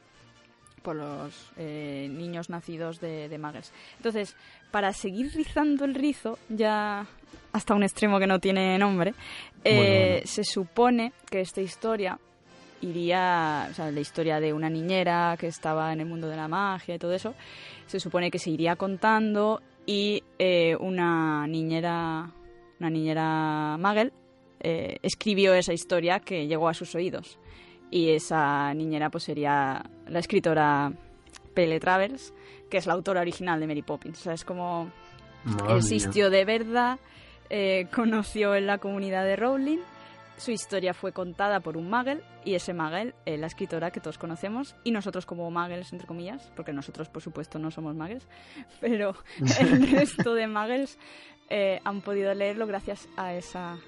[0.80, 3.72] por los eh, niños nacidos de, de muggles.
[3.98, 4.36] Entonces,
[4.72, 7.06] para seguir rizando el rizo, ya
[7.52, 9.14] hasta un extremo que no tiene nombre,
[9.64, 10.22] eh, Bueno, bueno.
[10.26, 12.20] se supone que esta historia
[12.82, 16.48] iría, o sea, la historia de una niñera que estaba en el mundo de la
[16.48, 17.34] magia y todo eso,
[17.88, 22.32] se supone que se iría contando y eh, una niñera,
[22.80, 24.14] una niñera Magel
[24.60, 27.40] eh, escribió esa historia que llegó a sus oídos.
[27.92, 30.92] Y esa niñera pues sería la escritora
[31.54, 32.34] Pele Travers,
[32.70, 34.20] que es la autora original de Mary Poppins.
[34.20, 34.92] O sea, es como
[35.44, 37.00] Madre existió de verdad,
[37.50, 39.80] eh, conoció en la comunidad de Rowling,
[40.40, 44.18] su historia fue contada por un Magel y ese Magel es la escritora que todos
[44.18, 48.26] conocemos y nosotros como Magels, entre comillas, porque nosotros por supuesto no somos Magels,
[48.80, 49.16] pero
[49.60, 50.98] el resto de Magels
[51.50, 53.80] eh, han podido leerlo gracias a esa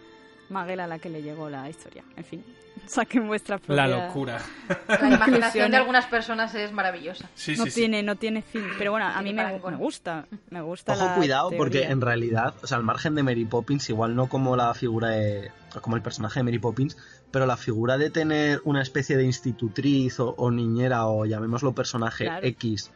[0.50, 2.04] Magel a la que le llegó la historia.
[2.18, 2.44] En fin,
[2.88, 3.88] saquen vuestra propia...
[3.88, 4.40] La locura.
[4.88, 7.30] La imaginación de algunas personas es maravillosa.
[7.36, 7.82] Sí, no sí, sí.
[7.82, 11.52] tiene no tiene fin pero bueno a mí me, gusta me gusta Ojo, la cuidado,
[11.58, 15.10] porque en realidad, o sea, al margen de Mary Poppins, igual no como la figura
[15.10, 15.52] de.
[15.82, 16.98] como el personaje de Mary Poppins,
[17.32, 22.26] pero la figura de tener una especie de institutriz o, o niñera o llamémoslo personaje
[22.26, 22.46] Claro.
[22.48, 22.92] X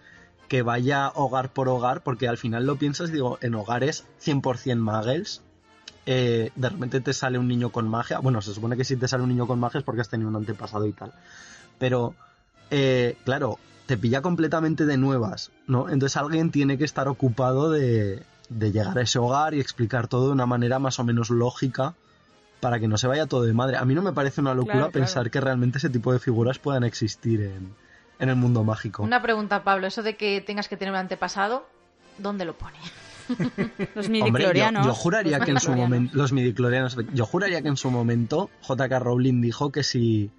[0.47, 5.41] que vaya hogar por hogar, porque al final lo piensas, digo, en hogares 100% muggles.
[6.05, 8.19] Eh, de repente te sale un niño con magia.
[8.19, 10.29] Bueno, se supone que si te sale un niño con magia es porque has tenido
[10.29, 11.11] un antepasado y tal.
[11.79, 12.13] Pero,
[12.71, 15.89] eh, claro, te pilla completamente de nuevas, ¿no?
[15.89, 20.27] Entonces alguien tiene que estar ocupado de, de llegar a ese hogar y explicar todo
[20.27, 21.93] de una manera más o menos lógica
[22.59, 23.77] para que no se vaya todo de madre.
[23.77, 25.31] A mí no me parece una locura Claro, pensar claro.
[25.31, 27.75] que realmente ese tipo de figuras puedan existir en,
[28.17, 29.03] en el mundo mágico.
[29.03, 29.85] Una pregunta, Pablo.
[29.85, 31.67] Eso de que tengas que tener un antepasado,
[32.17, 32.77] ¿dónde lo pone?
[33.95, 37.91] los Hombre, yo, juraría que en su momento los midichlorianos, yo juraría que en su
[37.91, 40.31] momento JK Rowling dijo que si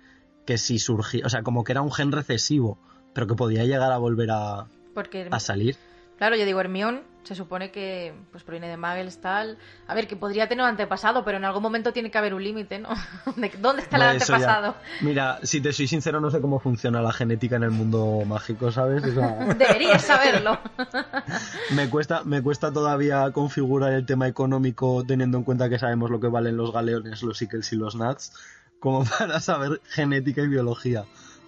[0.44, 2.78] que si surgía, o sea, como que era un gen recesivo,
[3.12, 5.76] pero que podía llegar a volver a, Porque, a salir.
[6.18, 9.58] claro, yo digo, Hermión se supone que pues proviene de Muggles, tal.
[9.88, 12.42] A ver, que podría tener un antepasado, pero en algún momento tiene que haber un
[12.44, 12.88] límite, ¿no?
[13.36, 14.76] De- ¿Dónde está el antepasado?
[15.00, 18.70] Mira, si te soy sincero, no sé cómo funciona la genética en el mundo mágico,
[18.72, 19.04] ¿sabes?
[19.04, 20.58] O sea, Deberías saberlo.
[21.74, 26.20] me cuesta, me cuesta todavía configurar el tema económico teniendo en cuenta que sabemos lo
[26.20, 28.32] que valen los galeones, los sickles y los nuts,
[28.80, 31.04] como para saber genética y biología.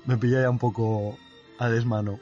[0.07, 1.19] Me pilla ya un poco
[1.59, 2.19] a desmano.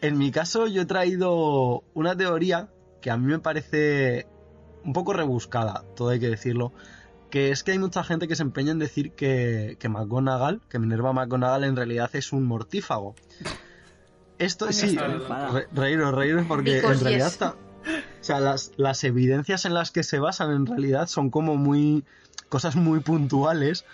[0.00, 2.68] En mi caso, yo he traído una teoría
[3.00, 4.26] que a mí me parece
[4.84, 6.72] un poco rebuscada, todo hay que decirlo,
[7.30, 10.78] que es que hay mucha gente que se empeña en decir que, que McGonagall, que
[10.78, 13.14] Minerva McGonagall en realidad es un mortífago.
[14.38, 17.32] Esto Ay, sí, re- reíros, reíros, porque Because en realidad yes.
[17.34, 17.50] está...
[17.50, 22.04] O sea, las, las evidencias en las que se basan en realidad son como muy...
[22.48, 23.84] cosas muy puntuales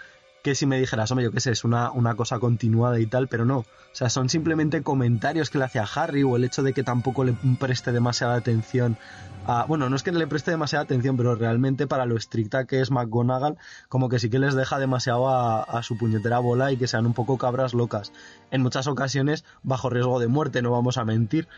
[0.45, 3.29] que si me dijeras, hombre, yo qué sé, es una, una cosa continuada y tal,
[3.29, 3.61] pero no.
[3.61, 6.83] O sea, son simplemente comentarios que le hace a Harry o el hecho de que
[6.83, 8.99] tampoco le preste demasiada atención
[9.47, 9.65] a...
[9.65, 12.91] Bueno, no es que le preste demasiada atención, pero realmente para lo estricta que es
[12.91, 13.57] McGonagall,
[13.89, 17.15] como que sí que les deja demasiado a, su puñetera bola y que sean un
[17.15, 18.13] poco cabras locas.
[18.51, 21.49] En muchas ocasiones bajo riesgo de muerte, no vamos a mentir.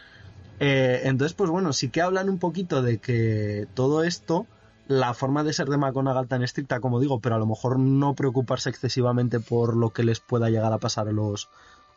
[0.61, 4.47] Eh, entonces, pues bueno, sí que hablan un poquito de que todo esto,
[4.89, 8.15] la forma de ser de McGonagall tan estricta, como digo, pero a lo mejor no
[8.15, 11.49] preocuparse excesivamente por lo que les pueda llegar a pasar a los,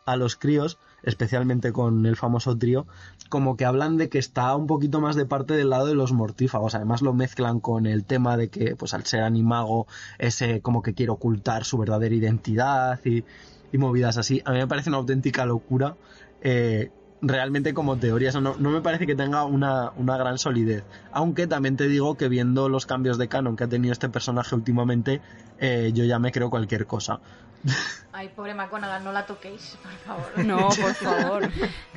[0.06, 2.86] a los críos, especialmente con el famoso trío,
[3.28, 6.12] como que hablan de que está un poquito más de parte del lado de los
[6.12, 6.74] mortífagos.
[6.74, 9.86] Además lo mezclan con el tema de que, pues al ser animago,
[10.18, 13.24] ese como que quiere ocultar su verdadera identidad y,
[13.72, 14.42] y movidas así.
[14.44, 15.96] A mí me parece una auténtica locura.
[16.42, 16.90] eh,
[17.22, 20.84] realmente como teoría, eso no, no me parece que tenga una, una gran solidez.
[21.12, 24.54] Aunque también te digo que viendo los cambios de canon que ha tenido este personaje
[24.54, 25.20] últimamente,
[25.58, 27.20] eh, yo ya me creo cualquier cosa.
[28.12, 30.44] Ay, pobre McGonagall, no la toquéis, por favor.
[30.46, 31.48] no por favor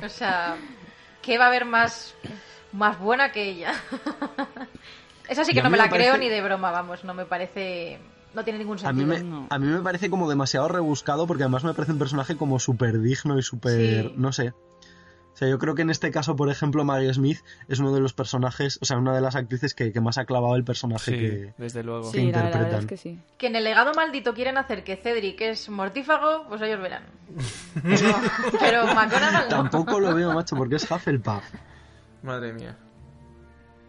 [0.04, 0.56] O sea,
[1.22, 2.14] ¿qué va a haber más,
[2.72, 3.72] más buena que ella?
[5.28, 7.24] Esa sí que no me la me creo parece- ni de broma, vamos, no me
[7.24, 7.98] parece...
[8.34, 9.24] No tiene ningún A mí, sentido.
[9.24, 9.46] me, No.
[9.48, 13.00] a mí me parece como demasiado rebuscado porque además me parece un personaje como súper
[13.00, 14.06] digno y súper...
[14.08, 14.14] Sí.
[14.16, 14.52] no sé.
[15.34, 18.00] O sea, yo creo que en este caso, por ejemplo, Maggie Smith es uno de
[18.00, 21.10] los personajes, o sea, una de las actrices que, que más ha clavado el personaje
[21.10, 21.54] Sí, que...
[21.58, 22.04] desde luego.
[22.04, 22.80] sí la, la verdad interpretan.
[22.80, 26.62] es que sí Que en el legado maldito quieren hacer que Cedric es mortífago, pues
[26.62, 27.02] ellos verán.
[27.82, 28.14] Pero,
[28.60, 29.48] pero McGonagall no.
[29.48, 31.42] Tampoco lo veo, macho, porque es Hufflepuff.
[32.22, 32.78] Madre mía.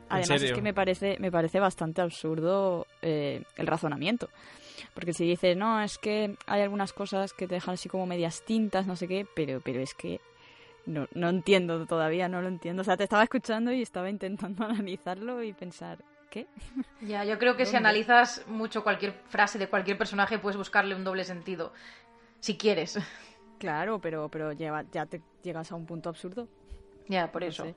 [0.09, 0.47] Además serio?
[0.47, 4.29] es que me parece, me parece bastante absurdo eh, el razonamiento.
[4.95, 8.43] Porque si dices, no, es que hay algunas cosas que te dejan así como medias
[8.45, 10.19] tintas, no sé qué, pero, pero es que
[10.85, 12.81] no, no entiendo todavía, no lo entiendo.
[12.81, 16.47] O sea, te estaba escuchando y estaba intentando analizarlo y pensar, ¿qué?
[17.01, 21.03] Ya, yo creo que si analizas mucho cualquier frase de cualquier personaje, puedes buscarle un
[21.03, 21.73] doble sentido.
[22.39, 22.97] Si quieres.
[23.57, 26.49] Claro, pero, pero lleva- ya te llegas a un punto absurdo.
[27.07, 27.63] Ya, por No eso.
[27.63, 27.75] sé.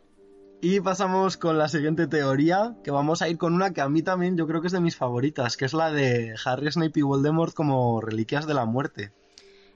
[0.60, 4.02] Y pasamos con la siguiente teoría, que vamos a ir con una que a mí
[4.02, 7.02] también yo creo que es de mis favoritas, que es la de Harry, Snape y
[7.02, 9.12] Voldemort como reliquias de la muerte.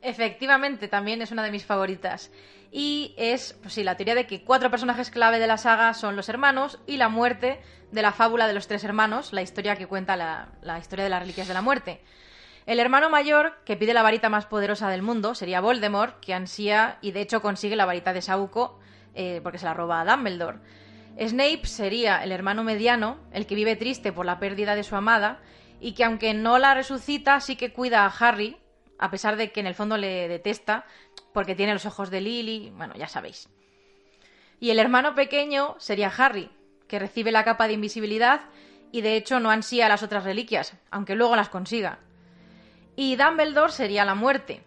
[0.02, 2.32] Efectivamente, también es una de mis favoritas.
[2.72, 6.16] Y es, pues sí, la teoría de que cuatro personajes clave de la saga son
[6.16, 7.60] los hermanos y la muerte
[7.92, 11.10] de la fábula de los tres hermanos, la historia que cuenta la, la historia de
[11.10, 12.00] las reliquias de la muerte.
[12.66, 16.98] El hermano mayor, que pide la varita más poderosa del mundo, sería Voldemort, que ansía
[17.00, 18.80] y de hecho consigue la varita de Sauco
[19.14, 20.58] eh, porque se la roba a Dumbledore.
[21.18, 25.40] Snape sería el hermano mediano, el que vive triste por la pérdida de su amada
[25.80, 28.56] y que aunque no la resucita, sí que cuida a Harry,
[29.02, 30.84] a pesar de que en el fondo le detesta
[31.32, 33.48] porque tiene los ojos de Lily, bueno, ya sabéis.
[34.60, 36.48] Y el hermano pequeño sería Harry,
[36.86, 38.42] que recibe la capa de invisibilidad
[38.92, 41.98] y de hecho no ansía las otras reliquias, aunque luego las consiga.
[42.94, 44.62] Y Dumbledore sería la muerte.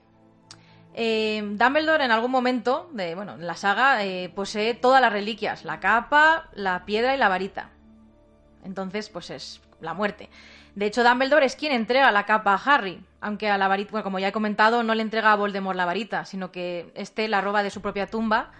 [0.96, 5.64] Eh, Dumbledore en algún momento de bueno, en la saga eh, posee todas las reliquias,
[5.64, 7.70] la capa, la piedra y la varita.
[8.66, 10.30] Entonces, pues es la muerte.
[10.76, 14.04] De hecho, Dumbledore es quien entrega la capa a Harry, aunque a la varita, bueno,
[14.04, 17.42] como ya he comentado, no le entrega a Voldemort la varita, sino que este la
[17.42, 18.52] roba de su propia tumba.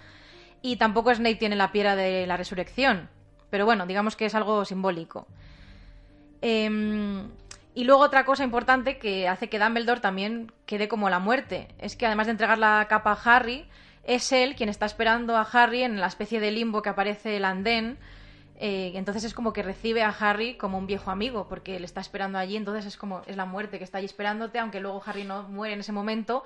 [0.62, 3.10] Y tampoco Snape tiene la piedra de la resurrección.
[3.50, 5.28] Pero bueno, digamos que es algo simbólico.
[6.42, 7.28] Eh,
[7.76, 11.98] y luego otra cosa importante que hace que Dumbledore también quede como la muerte, es
[11.98, 13.68] que además de entregar la capa a Harry,
[14.06, 17.44] es él quien está esperando a Harry en la especie de limbo que aparece el
[17.44, 17.98] andén.
[18.58, 22.00] Eh, entonces es como que recibe a Harry como un viejo amigo, porque le está
[22.02, 25.24] esperando allí, entonces es como es la muerte que está allí esperándote, aunque luego Harry
[25.24, 26.44] no muere en ese momento,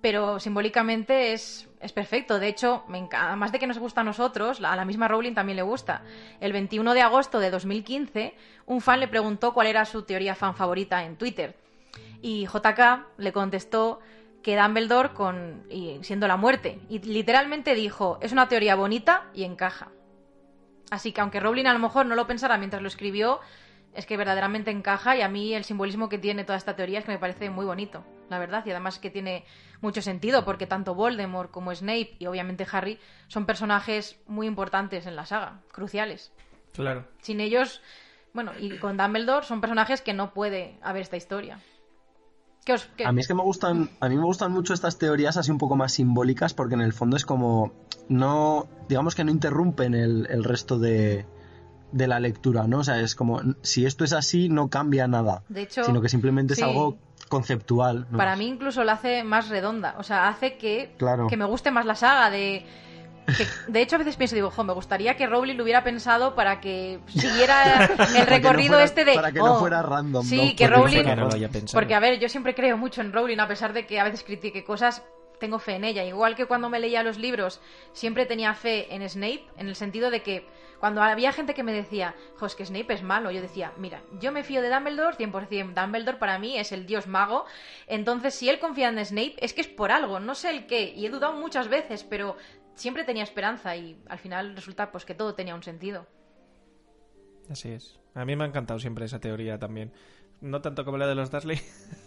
[0.00, 2.38] pero simbólicamente es, es perfecto.
[2.38, 5.56] De hecho, me además de que nos gusta a nosotros, a la misma Rowling también
[5.56, 6.02] le gusta.
[6.40, 8.34] El 21 de agosto de 2015,
[8.66, 11.56] un fan le preguntó cuál era su teoría fan favorita en Twitter.
[12.22, 14.00] Y JK le contestó
[14.42, 15.64] que Dumbledore con,
[16.02, 16.78] siendo la muerte.
[16.88, 19.90] Y literalmente dijo, es una teoría bonita y encaja.
[20.90, 23.40] Así que aunque Rowling a lo mejor no lo pensara mientras lo escribió,
[23.94, 27.04] es que verdaderamente encaja y a mí el simbolismo que tiene toda esta teoría es
[27.06, 29.44] que me parece muy bonito, la verdad, y además que tiene
[29.80, 35.16] mucho sentido porque tanto Voldemort como Snape y obviamente Harry son personajes muy importantes en
[35.16, 36.30] la saga, cruciales.
[36.74, 37.06] Claro.
[37.22, 37.80] Sin ellos,
[38.34, 41.58] bueno, y con Dumbledore son personajes que no puede haber esta historia.
[42.66, 44.98] ¿Qué os- qué- A mí es que me gustan, a mí me gustan mucho estas
[44.98, 47.72] teorías así un poco más simbólicas porque en el fondo es como
[48.08, 51.26] no, digamos que no interrumpen el, el resto de,
[51.92, 52.78] de la lectura, ¿no?
[52.78, 56.08] O sea, es como si esto es así no cambia nada, De hecho, sino que
[56.08, 56.60] simplemente sí.
[56.62, 58.06] es algo conceptual.
[58.10, 58.18] ¿no?
[58.18, 59.96] Para mí incluso la hace más redonda.
[59.98, 61.26] O sea, hace que, Claro.
[61.26, 62.30] que me guste más la saga.
[62.30, 62.64] De,
[63.26, 66.36] que- de hecho, a veces pienso, digo, jo, me gustaría que Rowling lo hubiera pensado
[66.36, 69.14] para que siguiera el no recorrido fuera- este de...
[69.14, 70.56] para que no oh, fuera random, Sí, ¿no?
[70.56, 71.02] que Rowling...
[71.16, 71.28] no.
[71.72, 74.22] Porque, a ver, yo siempre creo mucho en Rowling, a pesar de que a veces
[74.22, 75.02] critique cosas,
[75.38, 76.04] tengo fe en ella.
[76.04, 77.60] Igual que cuando me leía los libros,
[77.92, 80.46] siempre tenía fe en Snape, en el sentido de que
[80.78, 84.32] cuando había gente que me decía, jo, que Snape es malo, yo decía, mira, yo
[84.32, 85.74] me fío de Dumbledore 100%.
[85.74, 87.44] Dumbledore para mí es el dios mago.
[87.86, 90.92] Entonces, si él confía en Snape, es que es por algo, no sé el qué.
[90.94, 92.36] Y he dudado muchas veces, pero
[92.74, 96.06] siempre tenía esperanza y al final resulta pues que todo tenía un sentido.
[97.50, 97.98] Así es.
[98.14, 99.92] A mí me ha encantado siempre esa teoría también.
[100.40, 101.58] No tanto como la de los Dursley.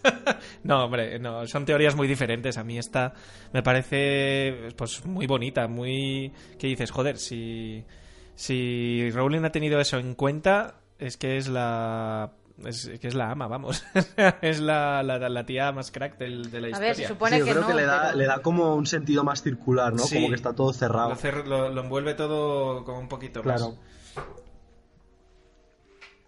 [0.64, 2.56] no, hombre, no, son teorías muy diferentes.
[2.58, 3.12] A mí esta
[3.52, 7.84] me parece pues muy bonita, muy que dices, joder, si
[8.36, 12.32] si Rowling ha tenido eso en cuenta, es que es la
[12.64, 13.84] es que es la ama, vamos.
[14.42, 16.88] es la, la, la tía más crack del- de la A historia.
[16.90, 18.74] ver, se supone Sí, yo que creo no, que le da, pero- le da como
[18.76, 19.98] un sentido más circular, ¿no?
[20.04, 20.16] Sí.
[20.16, 21.08] Como que está todo cerrado.
[21.10, 23.70] Lo, cer- lo- lo envuelve todo como un poquito Claro.
[23.70, 24.24] más.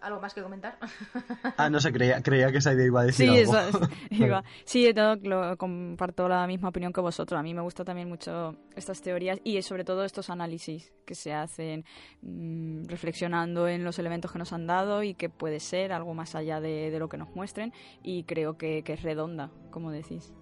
[0.03, 0.77] ¿Algo más que comentar?
[1.57, 3.57] Ah, no sé, creía, creía que esa idea iba a decir Sí, algo.
[3.57, 3.89] eso es-
[4.19, 4.43] iba.
[4.65, 7.39] Sí, todo, lo, comparto la misma opinión que vosotros.
[7.39, 11.33] A mí me gusta también mucho estas teorías y sobre todo estos análisis que se
[11.33, 11.85] hacen
[12.21, 16.35] mm, reflexionando en los elementos que nos han dado y que puede ser algo más
[16.35, 20.33] allá de, de lo que nos muestren y creo que, que es redonda, como decís.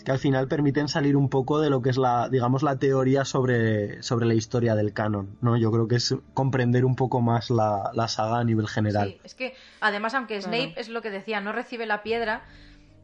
[0.00, 2.78] Es que al final permiten salir un poco de lo que es la, digamos, la
[2.78, 5.58] teoría sobre, sobre la historia del canon, ¿no?
[5.58, 9.08] Yo creo que es comprender un poco más la, la saga a nivel general.
[9.10, 10.56] Sí, es que además, aunque Claro.
[10.56, 12.44] Snape es lo que decía, no recibe la piedra,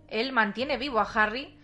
[0.09, 1.59] él mantiene vivo a Harry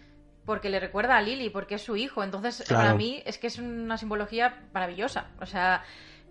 [0.45, 2.23] porque le recuerda a Lily, porque es su hijo.
[2.23, 2.83] Entonces, Claro.
[2.83, 5.29] para mí es que es una simbología maravillosa.
[5.41, 5.83] O sea,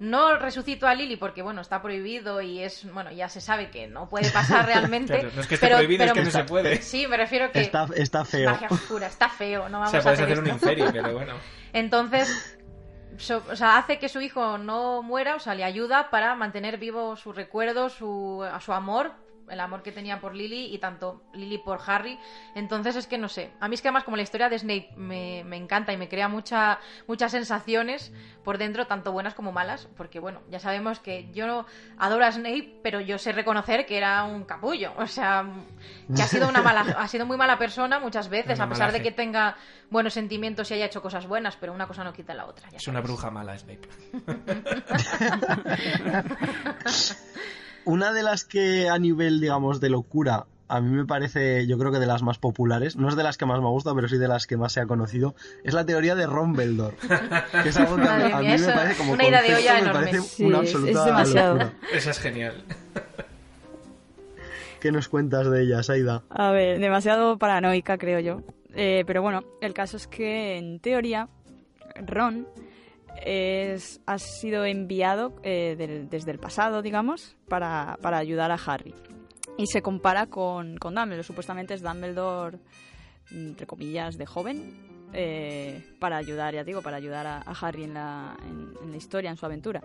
[0.01, 3.87] no resucito a Lily porque, bueno, está prohibido y es, bueno, ya se sabe que
[3.87, 5.13] no puede pasar realmente.
[5.19, 6.81] Claro, no es que esté pero- prohibido, es que no se puede.
[6.81, 8.49] Sí, me refiero que Está, está es feo.
[8.49, 11.13] magia oscura, está feo, no O vamos sea, a puedes hacer hacer un inferi, pero
[11.13, 11.33] bueno.
[11.71, 12.57] Entonces,
[13.17, 16.77] so- o sea, hace que su hijo no muera, o sea, le ayuda para mantener
[16.77, 19.11] vivo su recuerdo, su, a su amor
[19.51, 22.17] el amor que tenía por Lily y tanto Lily por Harry.
[22.55, 23.51] Entonces es que no sé.
[23.59, 26.09] A mí es que además como la historia de Snape me, me encanta y me
[26.09, 28.11] crea mucha, muchas sensaciones
[28.43, 31.65] por dentro, tanto buenas como malas, porque bueno, ya sabemos que yo
[31.97, 34.93] adoro a Snape, pero yo sé reconocer que era un capullo.
[34.97, 35.45] O sea,
[36.15, 38.91] que ha sido una mala, ha sido muy mala persona muchas veces, Una a pesar
[38.91, 39.55] de que tenga
[39.89, 42.69] buenos sentimientos y haya hecho cosas buenas, pero una cosa no quita la otra.
[42.69, 43.87] ya Es una bruja mala, Snape.
[47.85, 51.91] Una de las que a nivel, digamos, de locura, a mí me parece, yo creo
[51.91, 54.17] que de las más populares, no es de las que más me gusta, pero sí
[54.17, 56.95] de las que más se ha conocido, es la teoría de Ron Beldor.
[57.63, 59.99] Que es algo que a, mí me parece como una ida de olla me enorme.
[59.99, 61.53] parece Sí, una es- es absoluta demasiado.
[61.55, 61.73] locura.
[61.93, 62.63] Esa es genial.
[64.79, 66.23] ¿Qué nos cuentas de ella, Saida?
[66.29, 68.41] A ver, demasiado paranoica, creo yo.
[68.73, 71.27] Eh, pero bueno, el caso es que en teoría
[72.07, 72.47] Ron
[73.25, 75.75] es, ha sido enviado eh,
[76.09, 78.93] desde el pasado, digamos, para, para ayudar a Harry.
[79.57, 81.23] Y se compara con, con Dumbledore.
[81.23, 82.59] Supuestamente es Dumbledore,
[83.31, 88.37] entre comillas, de joven, eh, para ayudar, ya digo, para ayudar a, Harry en la,
[88.47, 89.81] en la historia, en su aventura.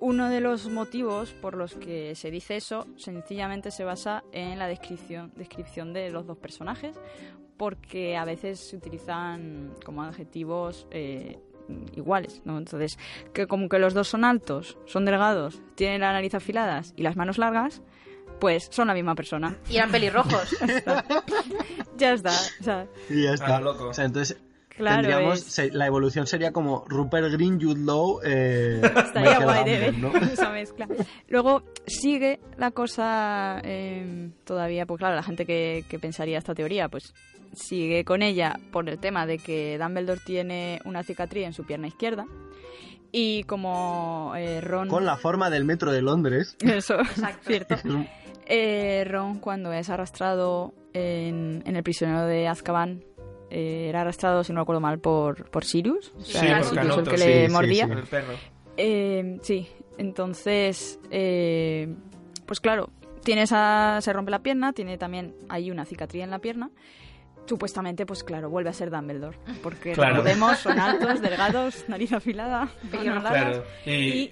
[0.00, 4.66] Uno de los motivos por los que se dice eso sencillamente se basa en la
[4.66, 6.96] descripción, descripción de los dos personajes,
[7.56, 11.38] porque a veces se utilizan como adjetivos eh,
[11.96, 12.58] iguales, ¿no?
[12.58, 12.98] Entonces,
[13.32, 17.16] que como que los dos son altos, son delgados, tienen la nariz afiladas y las
[17.16, 17.82] manos largas,
[18.40, 19.56] pues son la misma persona.
[19.70, 20.56] Y eran pelirrojos.
[21.96, 22.32] Ya está.
[22.60, 23.56] O sea, Y ya está.
[23.56, 23.88] Ah, loco.
[23.88, 24.36] O sea, entonces
[24.68, 29.64] claro, tendríamos, es- se- la evolución sería como Rupert Green, Jude Law, eh, Estaría guay
[29.64, 30.12] de ver ¿no?
[30.32, 30.88] esa mezcla.
[31.28, 36.88] Luego sigue la cosa eh, todavía, pues claro, la gente que, que pensaría esta teoría,
[36.88, 37.14] pues
[37.56, 41.86] sigue con ella por el tema de que Dumbledore tiene una cicatriz en su pierna
[41.88, 42.26] izquierda
[43.12, 44.88] y como eh, Ron...
[44.88, 46.56] Con la forma del metro de Londres.
[46.60, 47.46] Eso, Exacto.
[47.46, 47.76] cierto.
[48.46, 53.02] Eh, Ron, cuando es arrastrado en, en El prisionero de Azkaban,
[53.48, 56.12] eh, era arrastrado, si no recuerdo mal, por, por Sirius.
[56.14, 57.86] O sea, Sí, era Sirius el que sí, le sí, mordía.
[57.86, 57.92] sí.
[57.92, 58.32] El perro.
[58.76, 61.88] Eh, sí, entonces, eh,
[62.44, 62.90] pues claro,
[63.24, 66.70] tiene esa, se rompe la pierna, tiene también ahí una cicatriz en la pierna.
[67.46, 69.36] Supuestamente, pues claro, vuelve a ser Dumbledore.
[69.62, 70.16] Porque Claro.
[70.16, 73.64] recordemos, son altos, delgados, nariz afilada, largas Claro.
[73.84, 74.30] Y, y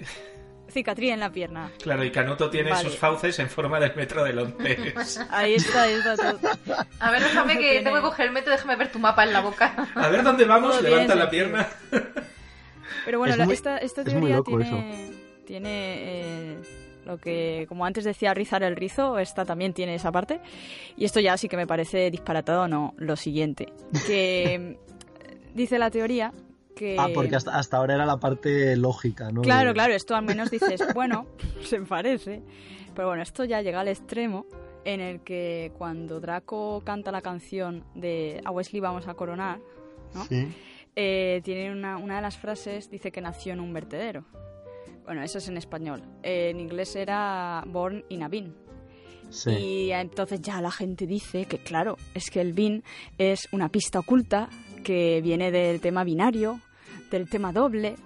[0.71, 1.71] cicatriz en la pierna.
[1.83, 2.89] claro, y Canuto tiene Vale.
[2.89, 5.21] sus fauces en forma del metro de Londres.
[5.31, 6.39] Ahí está, ahí está todo.
[6.99, 9.35] A ver, déjame que Tiene- tengo que coger el metro, déjame ver tu mapa en
[9.35, 9.75] la boca.
[9.95, 11.69] A ver dónde vamos, Todo levanta la pierna.
[13.05, 15.11] Pero bueno, Es la- muy- esta, esta teoría tiene,
[15.47, 15.95] tiene
[16.53, 16.59] eh,
[17.05, 20.41] lo que, como antes decía, rizar el rizo, esta también tiene esa parte.
[20.97, 23.73] Y esto ya sí que me parece disparatado, no, lo siguiente.
[24.07, 24.79] Que
[25.55, 26.33] dice la teoría
[26.77, 26.97] que...
[26.99, 29.43] Ah, porque hasta, hasta ahora era la parte lógica, ¿no?
[29.43, 31.27] Claro, claro, esto al menos dices, bueno,
[31.63, 32.43] se parece.
[32.95, 34.47] Pero bueno, esto ya llega al extremo
[34.85, 39.61] en el que cuando Draco canta la canción de A Wesley vamos a coronar,
[40.15, 40.25] ¿no?
[40.25, 40.49] Sí.
[40.95, 44.25] Eh, tiene una, una de las frases, dice que nació en un vertedero.
[45.05, 46.03] Bueno, eso es en español.
[46.23, 48.55] En inglés era born in a bin.
[49.31, 49.51] sí.
[49.51, 52.85] Y entonces ya la gente dice que, claro, es que el bin
[53.19, 54.49] es una pista oculta
[54.85, 56.61] que viene del tema binario,
[57.11, 57.97] del tema doble.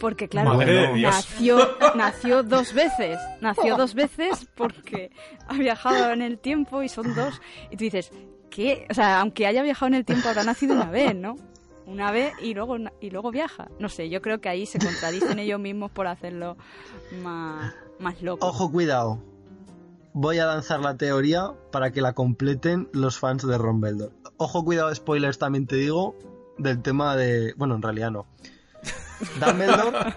[0.00, 0.58] Porque, claro,
[0.96, 3.16] nació, nació dos veces.
[3.40, 5.12] Nació dos veces porque
[5.46, 7.40] ha viajado en el tiempo y son dos.
[7.70, 8.10] Y tú dices,
[8.50, 8.86] ¿qué?
[8.90, 11.36] O sea, aunque haya viajado en el tiempo, habrá nacido una vez, ¿no?
[11.86, 13.68] Una vez y luego, y luego viaja.
[13.78, 16.56] No sé, yo creo que ahí se contradicen ellos mismos por hacerlo
[17.22, 18.46] más, más loco.
[18.46, 19.18] Ojo, cuidado.
[20.12, 24.12] Voy a lanzar la teoría para que la completen los fans de Ron Beldor.
[24.36, 26.16] Ojo, cuidado, spoilers también te digo
[26.56, 27.52] del tema de...
[27.56, 28.26] Bueno, en realidad no.
[29.44, 30.14] Dumbledore...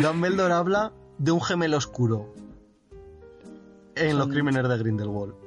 [0.00, 2.34] Dumbledore habla de un gemelo oscuro
[3.94, 5.43] en los crímenes de Grindelwald.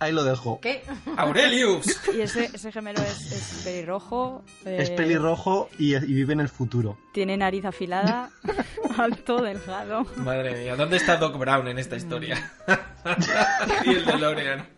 [0.00, 0.60] Ahí lo dejo.
[0.60, 0.84] ¿Qué?
[1.16, 2.00] ¡Aurelius!
[2.14, 4.44] Y ese, ese gemelo es, es pelirrojo.
[4.64, 6.96] Es eh, pelirrojo y, y vive en el futuro.
[7.12, 8.30] Tiene nariz afilada,
[8.98, 10.06] alto, delgado.
[10.16, 12.52] Madre mía, ¿dónde está Doc Brown en esta historia?
[13.84, 14.68] y el DeLorean.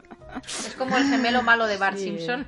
[0.46, 2.04] Es como el gemelo malo de Bart Sí.
[2.04, 2.46] Simpson.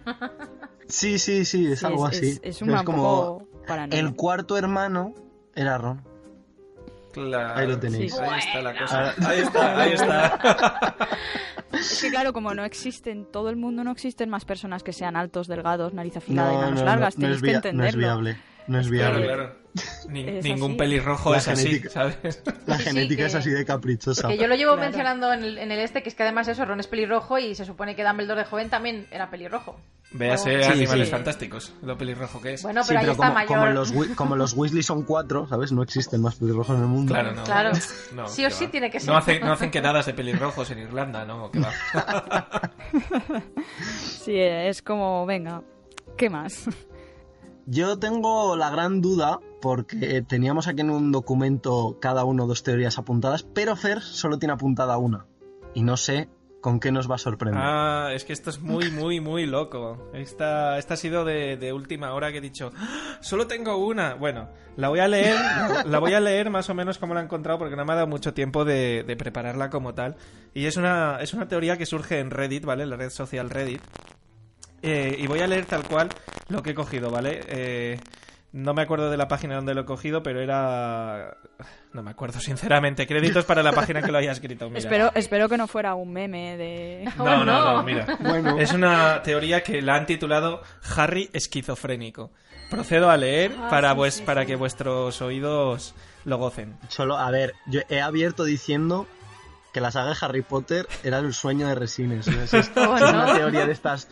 [0.88, 2.28] Sí, sí, sí, es Sí, algo es, así.
[2.30, 4.00] Es, es un como poco paranoia.
[4.00, 5.14] el cuarto hermano
[5.54, 6.02] era Ron.
[7.12, 7.60] Claro.
[7.60, 8.14] Ahí lo tenéis.
[8.14, 8.20] Sí.
[8.22, 9.14] Ahí está la cosa.
[9.26, 11.08] Ahí está, ahí está.
[11.72, 15.16] Es que claro, como no existen, todo el mundo no existen más personas que sean
[15.16, 17.18] altos, delgados, nariz afilada y No, manos no, largas.
[17.18, 17.82] no, no Tenéis es que entenderlo.
[17.82, 18.36] no es viable.
[18.66, 19.24] No es viable.
[19.26, 19.62] claro.
[20.10, 20.78] Ni- Es ningún así.
[20.78, 21.90] pelirrojo La es así, genética.
[21.90, 22.42] ¿sabes?
[22.66, 24.28] La Sí, sí, genética que- es así de caprichosa.
[24.28, 24.86] Que yo lo llevo Claro.
[24.90, 27.54] mencionando en el, en el este, que es que además eso, Ron es pelirrojo y
[27.54, 29.80] se supone que Dumbledore de joven también era pelirrojo.
[30.10, 31.12] Véase Sí, Animales sí.
[31.12, 32.62] Fantásticos, lo pelirrojo que es.
[32.62, 33.48] Bueno, Sí, pero ahí pero está como, mayor.
[33.48, 35.72] como los, como los Weasley son cuatro, ¿sabes?
[35.72, 37.14] No existen más pelirrojos en el mundo.
[37.14, 37.42] Claro, no.
[37.44, 37.70] Claro.
[38.14, 38.70] no, Sí o que sí va.
[38.72, 39.08] tiene que ser.
[39.08, 41.50] No hacen, no hacen quedadas de pelirrojos en Irlanda, ¿no?
[41.50, 42.70] Que va.
[44.22, 45.62] Sí, es como, venga,
[46.18, 46.66] ¿qué más?
[47.66, 52.98] Yo tengo la gran duda, porque teníamos aquí en un documento cada uno dos teorías
[52.98, 55.26] apuntadas, pero Fer solo tiene apuntada una.
[55.74, 56.28] Y no sé
[56.60, 57.62] con qué nos va a sorprender.
[57.62, 60.10] Ah, es que esto es muy, muy, muy loco.
[60.14, 63.18] Esta, esta ha sido de, última hora que he dicho, "¡Ah!
[63.20, 64.14] solo tengo una.
[64.14, 65.36] Bueno, la voy a leer,
[65.86, 67.96] la, voy a leer más o menos como la he encontrado porque no me ha
[67.96, 70.16] dado mucho tiempo de, de prepararla como tal.
[70.54, 72.86] Y es una, es una teoría que surge en Reddit, ¿vale?
[72.86, 73.80] La red social Reddit.
[74.82, 76.08] Eh, y voy a leer tal cual
[76.53, 77.40] lo que he cogido, ¿vale?
[77.48, 78.00] Eh,
[78.53, 81.36] no me acuerdo de la página donde lo he cogido, pero era...
[81.94, 83.07] No me acuerdo, sinceramente.
[83.07, 84.66] Créditos para la página que lo haya escrito.
[84.68, 84.78] Mira.
[84.78, 87.05] Espero, espero que no fuera un meme de...
[87.16, 87.82] No, no, no.
[87.82, 88.07] mira.
[88.20, 88.59] Bueno.
[88.59, 90.62] Es una teoría que la han titulado
[90.96, 92.30] Harry esquizofrénico.
[92.70, 94.46] Procedo a leer Ah, para, sí, vues- sí, para sí.
[94.48, 95.94] que vuestros oídos
[96.24, 96.76] lo gocen.
[96.88, 99.07] Solo, a ver, yo he abierto diciendo
[99.74, 102.26] que la saga de Harry Potter era el sueño de Resines.
[102.28, 102.42] ¿no?
[102.42, 102.59] Es, Oh,
[102.96, 104.09] es una teoría de estas.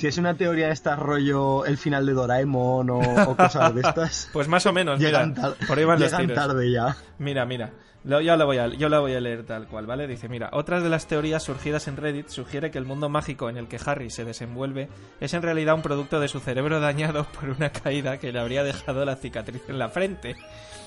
[0.00, 3.82] Si es una teoría de estas rollo el final de Doraemon o, o cosas de
[3.82, 5.10] estas, Pues más o menos, mira.
[5.10, 6.96] llegan, tar- Por ahí van llegan tarde ya.
[7.18, 7.70] Mira, mira.
[8.04, 10.06] Lo- yo, la voy a, yo la voy a leer tal cual, ¿vale?
[10.06, 13.58] Dice, mira, otras de las teorías surgidas en Reddit sugiere que el mundo mágico en
[13.58, 14.88] el que Harry se desenvuelve
[15.20, 18.64] es en realidad un producto de su cerebro dañado por una caída que le habría
[18.64, 20.34] dejado la cicatriz en la frente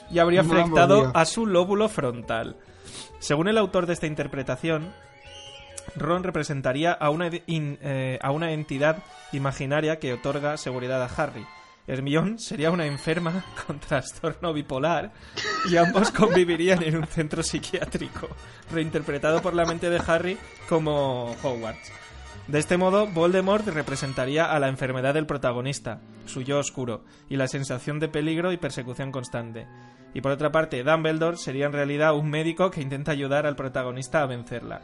[0.09, 2.55] y habría afectado a su lóbulo frontal.
[3.19, 4.91] Según el autor de esta interpretación,
[5.95, 8.97] Ron representaría a una, in- eh, a una entidad
[9.31, 11.45] imaginaria que otorga seguridad a Harry.
[11.85, 15.11] Hermione sería una enferma con trastorno bipolar
[15.69, 18.29] y ambos convivirían en un centro psiquiátrico,
[18.71, 20.37] reinterpretado por la mente de Harry
[20.69, 21.91] como Hogwarts.
[22.47, 27.47] De este modo, Voldemort representaría a la enfermedad del protagonista, su yo oscuro, y la
[27.47, 29.65] sensación de peligro y persecución constante.
[30.13, 34.21] Y por otra parte, Dumbledore sería en realidad un médico que intenta ayudar al protagonista
[34.21, 34.81] a vencerla.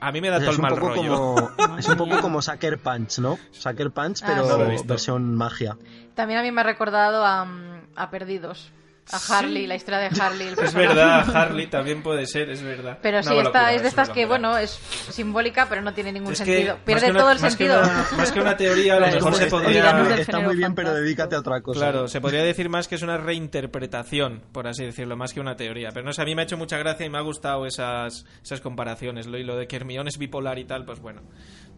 [0.00, 1.14] A mí me da O sea, todo es, el un mal poco rollo.
[1.56, 3.38] como, es un poco como Sucker Punch, ¿no?
[3.50, 4.84] Sucker Punch, Ah, pero sí.
[4.86, 5.76] Versión magia.
[6.14, 8.72] También a mí me ha recordado a, mm, a Perdidos.
[9.10, 9.32] A Sí.
[9.32, 10.48] Harley, la historia de Harley.
[10.48, 12.98] el Es verdad, Harley también puede ser, es verdad.
[13.02, 14.70] Pero sí, esta locura, es de estas que, bueno, es
[15.10, 16.78] simbólica, pero no tiene ningún Es que, sentido.
[16.84, 17.82] Pierde que una- todo el más que sentido.
[17.82, 20.16] una- más que una teoría, a lo mejor es se podría...
[20.18, 21.80] Está muy bien, pero dedícate a otra cosa.
[21.80, 25.56] Claro, se podría decir más que es una reinterpretación, por así decirlo, más que una
[25.56, 25.90] teoría.
[25.92, 28.24] Pero no sé, a mí me ha hecho mucha gracia y me ha gustado esas,
[28.42, 29.26] esas comparaciones.
[29.26, 31.22] Lo, y lo de que Hermione es bipolar y tal, pues bueno,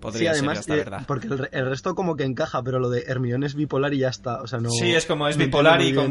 [0.00, 1.04] podría Sí, además, ser hasta eh, verdad.
[1.06, 4.08] porque el, el resto como que encaja, pero lo de Hermione es bipolar y ya
[4.08, 4.40] está.
[4.42, 6.06] O sea, no, Sí, es como es no bipolar y muy bien.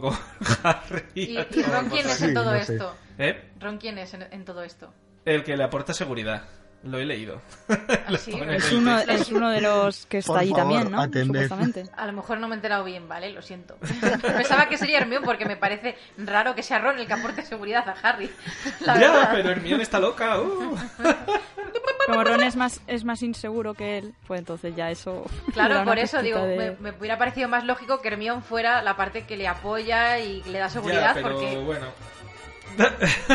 [0.00, 0.12] Con
[0.62, 1.02] Harry.
[1.14, 2.72] ¿Y, y Ron quién es Sí, en todo no sé.
[2.74, 2.94] esto?
[3.18, 3.50] ¿Eh?
[3.60, 4.92] ¿Ron quién es en, en todo esto?
[5.24, 6.44] El que le aporta seguridad.
[6.84, 7.40] Lo he leído.
[7.68, 8.32] ¿Ah, sí?
[8.50, 11.02] Es uno, es uno de los que está Por ahí favor, también, ¿no?
[11.24, 11.84] Supuestamente.
[11.96, 13.32] A lo mejor no me he enterado bien, ¿vale?
[13.32, 13.76] Lo siento.
[14.22, 17.88] Pensaba que sería Hermione porque me parece raro que sea Ron el que aporte seguridad
[17.88, 18.30] a Harry.
[18.80, 19.30] La Ya, verdad.
[19.32, 20.40] pero Hermione está loca.
[20.40, 20.76] uh.
[22.06, 25.24] Como Ron es más, es más inseguro que él, pues entonces ya eso...
[25.54, 28.94] Claro, por eso digo, de- me, me hubiera parecido más lógico que Hermione fuera la
[28.94, 31.86] parte que le apoya y le da Ya, seguridad pero porque bueno.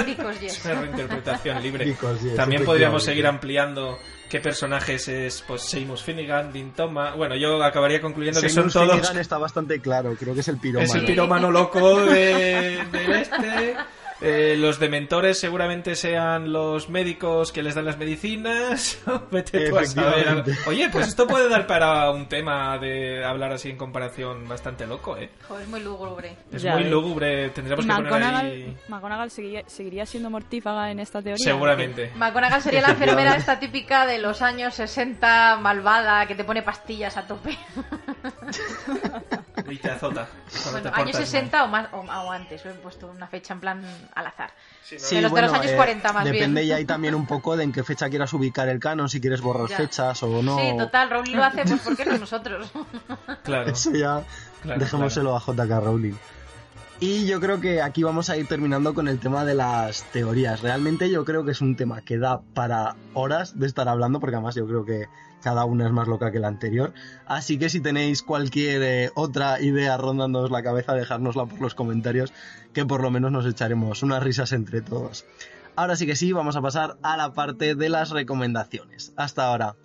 [0.05, 0.57] Because yes.
[0.57, 1.85] Es una reinterpretación libre.
[1.85, 3.97] Because, yes, También podríamos seguir ampliando
[4.29, 7.15] qué personajes es pues Seamus Finnegan, Dean Thomas.
[7.15, 8.95] Bueno, yo acabaría concluyendo que son Seamus todos.
[8.95, 10.89] Finnegan está bastante claro, creo que es el piromano.
[10.89, 13.75] Es el piromano loco de, del este.
[14.21, 18.99] Eh, los dementores seguramente sean los médicos que les dan las medicinas.
[19.31, 20.43] Vete tú a saber.
[20.67, 25.17] Oye, pues esto puede dar para un tema de hablar así en comparación bastante loco,
[25.17, 25.29] ¿eh?
[25.47, 26.35] Joder, es muy lúgubre.
[26.51, 26.91] Es Ya muy ves.
[26.91, 27.49] lúgubre.
[27.51, 28.77] Tendríamos que poner McGonagall, ahí.
[28.89, 31.43] McGonagall seguiría, seguiría siendo mortífaga en esta teoría.
[31.43, 32.11] Seguramente.
[32.15, 37.15] McGonagall sería la enfermera esta típica de los años 60, malvada, que te pone pastillas
[37.17, 37.57] a tope.
[39.71, 40.27] Y te azota.
[40.71, 43.83] Bueno, años portas 60 o más o, o antes, he puesto una fecha en plan
[44.15, 44.51] al azar.
[44.83, 45.01] Sí, ¿no?
[45.01, 46.69] Sí, De los- de los años 40 más Depende bien.
[46.69, 49.41] ya ahí también un poco de en qué fecha quieras ubicar el canon, si quieres
[49.41, 49.77] borrar Ya.
[49.77, 50.57] fechas o no.
[50.59, 52.71] Sí, total, Rowling lo hace pues porque no nosotros.
[53.43, 53.69] Claro.
[53.71, 54.23] Eso ya
[54.61, 56.13] Claro, dejémoselo a JK Rowling.
[57.01, 60.61] Y yo creo que aquí vamos a ir terminando con el tema de las teorías.
[60.61, 64.35] Realmente yo creo que es un tema que da para horas de estar hablando, porque
[64.35, 65.07] además yo creo que
[65.41, 66.93] cada una es más loca que la anterior.
[67.25, 72.33] Así que si tenéis cualquier eh, otra idea rondándoos la cabeza, dejárnosla por los comentarios,
[72.73, 75.25] que por lo menos nos echaremos unas risas entre todos.
[75.77, 79.13] Ahora sí que sí, vamos a pasar a la parte de las recomendaciones.
[79.15, 79.77] Hasta ahora.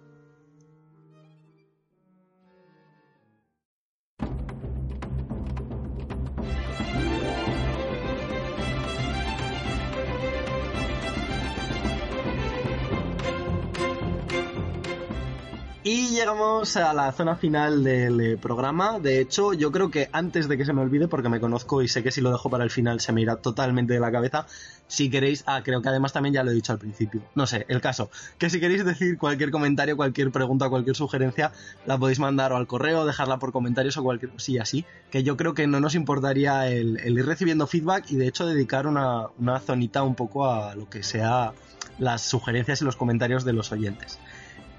[15.97, 18.99] Y llegamos a la zona final del eh, programa.
[18.99, 21.86] De hecho, yo creo que antes de que se me olvide, porque me conozco y
[21.86, 24.45] sé que si lo dejo para el final se me irá totalmente de la cabeza,
[24.88, 27.22] si queréis, ah, creo que además también ya lo he dicho al principio.
[27.36, 31.53] No sé, el caso, que si queréis decir cualquier comentario, cualquier pregunta, cualquier sugerencia,
[31.86, 35.36] la podéis mandar o al correo, dejarla por comentarios o cualquier cosilla así, que yo
[35.36, 39.61] creo que no nos importaría el, ir recibiendo feedback y de hecho dedicar una, una
[39.61, 41.53] zonita un poco a lo que sea
[42.01, 44.18] las sugerencias y los comentarios de los oyentes.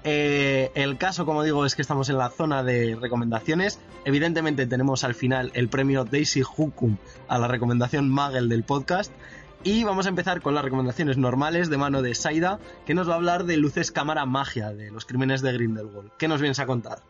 [0.08, 3.80] Eh, el caso, como digo, es que estamos en la zona de recomendaciones.
[4.04, 6.96] Evidentemente tenemos al final el premio Daisy Hukum
[7.26, 9.12] a la recomendación Magel del podcast.
[9.64, 13.14] Y vamos a empezar con las recomendaciones normales de mano de Saida, que nos va
[13.14, 16.12] a hablar de Luces Cámara Magia, de los crímenes de Grindelwald.
[16.18, 17.00] ¿Qué nos vienes a contar?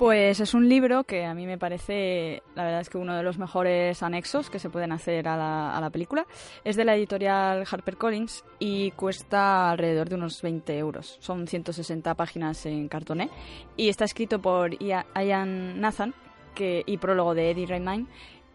[0.00, 3.22] Pues es un libro que a mí me parece, la verdad es que uno de
[3.22, 5.36] los mejores anexos que se pueden hacer a
[5.78, 6.24] la, película.
[6.64, 11.18] Es de la editorial HarperCollins y cuesta alrededor de unos 20 euros.
[11.20, 13.28] Son 160 páginas en cartoné
[13.76, 16.14] y está escrito por Ian Nathan
[16.54, 18.06] que, y prólogo de Eddie Redmayne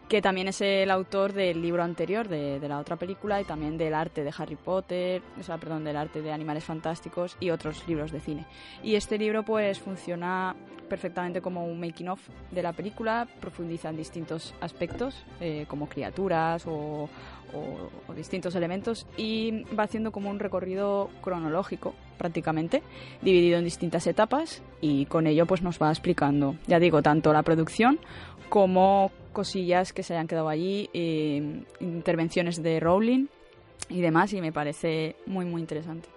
[0.08, 3.94] que también es el autor del libro anterior de, la otra película y también del
[3.94, 8.12] arte de Harry Potter, o sea, perdón, del arte de Animales Fantásticos y otros libros
[8.12, 8.46] de cine.
[8.82, 10.54] Y este libro pues funciona
[10.88, 12.20] perfectamente como un making of
[12.52, 17.08] de la película, profundiza en distintos aspectos eh, como criaturas o,
[18.14, 22.82] distintos elementos y va haciendo como un recorrido cronológico prácticamente,
[23.22, 27.42] dividido en distintas etapas y con ello pues nos va explicando, ya digo, tanto la
[27.42, 27.98] producción
[28.48, 33.26] como cosillas que se hayan quedado allí, eh, intervenciones de Rowling
[33.90, 36.08] y demás, y me parece muy, muy interesante.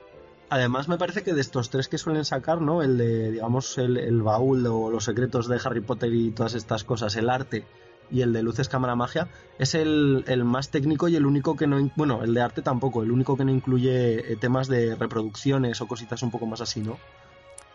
[0.50, 2.82] Además, me parece que de estos tres que suelen sacar, ¿no?
[2.82, 7.18] El de, digamos, el, baúl o los secretos de Harry Potter y todas estas cosas,
[7.18, 7.66] el arte
[8.10, 9.28] y el de luces cámara magia,
[9.60, 11.92] es el, más técnico y el único que no.
[11.98, 15.88] Bueno, el de arte tampoco, el único que no incluye eh, temas de reproducciones o
[15.88, 16.98] cositas un poco más así, ¿no?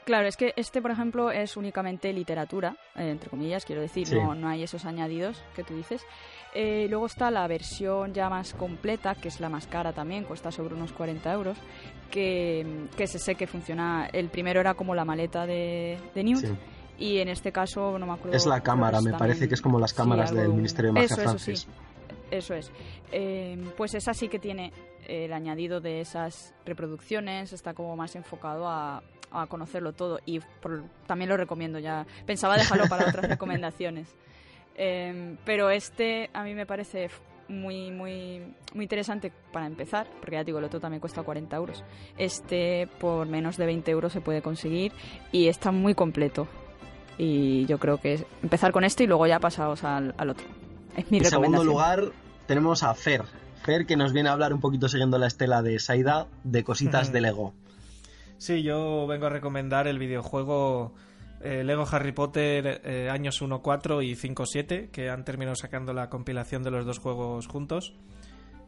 [0.04, 4.34] Claro, es que este, por ejemplo, es únicamente literatura, eh, entre comillas, quiero decir, no,
[4.34, 6.02] no hay esos añadidos que tú dices.
[6.54, 10.52] Eh, luego está la versión ya más completa, que es la más cara también, cuesta
[10.52, 11.58] sobre unos 40 euros,
[12.10, 14.08] que, que se sé que funciona.
[14.12, 16.44] El primero era como la maleta de, de Newt.
[16.96, 18.36] Y en este caso, no me acuerdo.
[18.36, 21.22] Es la cámara, me parece que es como las cámaras del Ministerio de Magia eso,
[21.22, 21.68] Eso, sí.
[22.30, 22.70] eso es.
[23.10, 24.72] Eh, pues esa sí que tiene
[25.08, 29.02] el añadido de esas reproducciones, está como más enfocado a,
[29.34, 30.40] a conocerlo todo y
[31.06, 32.06] también lo recomiendo ya.
[32.26, 34.08] Pensaba dejarlo para otras recomendaciones.
[34.76, 37.10] Em, pero este a mí me parece
[37.48, 38.40] muy, muy,
[38.74, 41.84] muy interesante para empezar, porque ya digo, el otro también cuesta 40 euros.
[42.18, 44.92] Este por menos de 20 euros se puede conseguir
[45.32, 46.48] y está muy completo.
[47.16, 50.46] Y yo creo que es empezar con este y luego ya pasaos al, al otro.
[50.96, 52.12] Es mi en segundo lugar
[52.46, 53.24] tenemos a Fer.
[53.62, 57.12] Fer que nos viene a hablar un poquito siguiendo la estela de Saida de cositas
[57.12, 57.54] de Lego.
[58.38, 60.94] Sí, yo vengo a recomendar el videojuego
[61.44, 65.92] eh, Lego Harry Potter eh, años 1, 4 y 5, 7, que han terminado sacando
[65.92, 67.94] la compilación de los dos juegos juntos.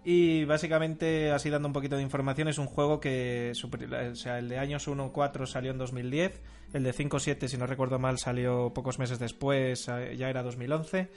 [0.04, 4.48] Y básicamente, así dando un poquito de información, es un juego que, o sea, el
[4.48, 6.40] de años 1, 4 salió en 2010,
[6.74, 11.08] el de 5, 7, si no recuerdo mal, salió pocos meses después, ya era 2011.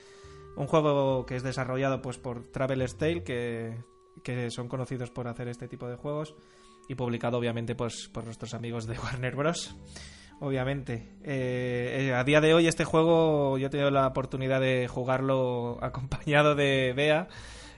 [0.56, 3.76] Un juego que es desarrollado pues por Traveler's Tale, que,
[4.24, 6.34] que son conocidos por hacer este tipo de juegos
[6.90, 9.76] y publicado obviamente pues, por nuestros amigos de Warner Bros.
[10.40, 11.12] Obviamente.
[11.22, 15.78] Eh, eh, a día de hoy este juego yo he tenido la oportunidad de jugarlo
[15.82, 17.28] acompañado de Bea.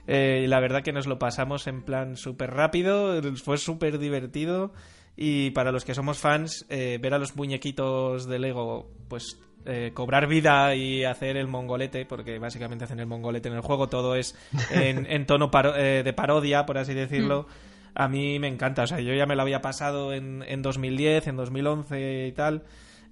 [0.07, 4.73] Eh, y la verdad que nos lo pasamos en plan súper rápido, fue súper divertido.
[5.15, 9.39] Y para los que somos fans, ver a los muñequitos de Lego, pues
[9.93, 14.15] cobrar vida y hacer el mongolete, porque básicamente hacen el mongolete en el juego, todo
[14.15, 14.35] es
[14.71, 17.43] en, tono de parodia, por así decirlo.
[17.43, 18.83] Mm a mí me encanta.
[18.83, 22.63] O sea, yo ya me lo había pasado en, en 2010, en 2011 y tal.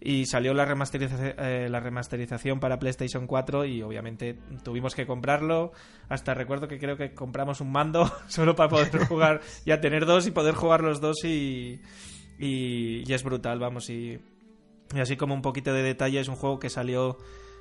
[0.03, 5.73] Y salió la remasterización, eh, la remasterización para PlayStation 4 y obviamente tuvimos que comprarlo.
[6.09, 10.25] Hasta recuerdo que creo que compramos un mando solo para poder jugar, ya tener dos
[10.25, 11.81] y poder jugar los dos y,
[12.39, 13.91] y, es brutal, vamos.
[13.91, 14.19] Y,
[14.95, 17.19] y, así como un poquito de detalle, es un juego que salió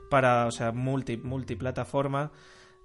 [0.08, 2.32] para, o sea, multi, multiplataforma.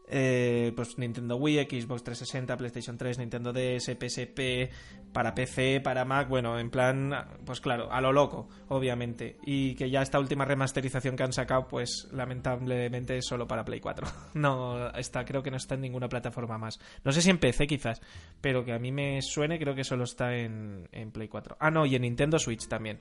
[0.08, 4.70] Eh, pues Nintendo Wii, Xbox 360, PlayStation 3, Nintendo DS, PSP,
[5.12, 7.12] para PC, para Mac, bueno, en plan,
[7.46, 9.38] pues claro, a lo loco, obviamente.
[9.46, 13.80] Y que ya esta última remasterización que han sacado, pues lamentablemente es solo para Play
[13.80, 14.08] 4.
[14.36, 16.80] No, está, creo que no está en ninguna plataforma más.
[17.04, 18.02] No sé si en PC quizás,
[18.42, 21.58] pero que a mí me suene, creo que solo está en, en Play 4.
[21.60, 23.00] Ah, no, y en Nintendo Switch también.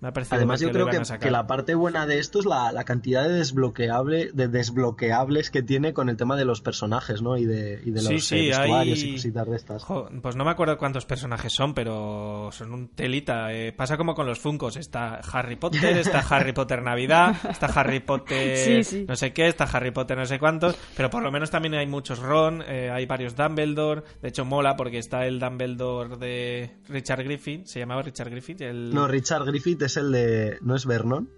[0.00, 2.44] Me ha parecido Además, que yo creo que, que la parte buena de esto es
[2.46, 7.22] la, la cantidad de, desbloqueable, de desbloqueables que tiene con el tema de los personajes,
[7.22, 7.36] ¿no?
[7.38, 9.82] Y de, y de los Sí, eh, sí, vestuarios hay- y cositas de estas.
[9.84, 13.52] Jo, pues no me acuerdo cuántos personajes son, pero son un telita.
[13.54, 13.72] eh.
[13.72, 14.76] Pasa como con los Funcos.
[14.76, 19.04] Está Harry Potter, está Harry Potter Navidad, está Harry Potter Sí, sí.
[19.08, 21.86] no sé qué, está Harry Potter no sé cuántos, pero por lo menos también hay
[21.86, 24.02] muchos Ron, eh, hay varios Dumbledore.
[24.20, 27.66] De hecho, mola porque está el Dumbledore de Richard Griffin.
[27.66, 28.62] ¿Se llamaba Richard Griffin?
[28.62, 28.94] El...
[28.94, 30.58] No, Richard Griffith es el de...
[30.60, 31.30] ¿No es Vernon?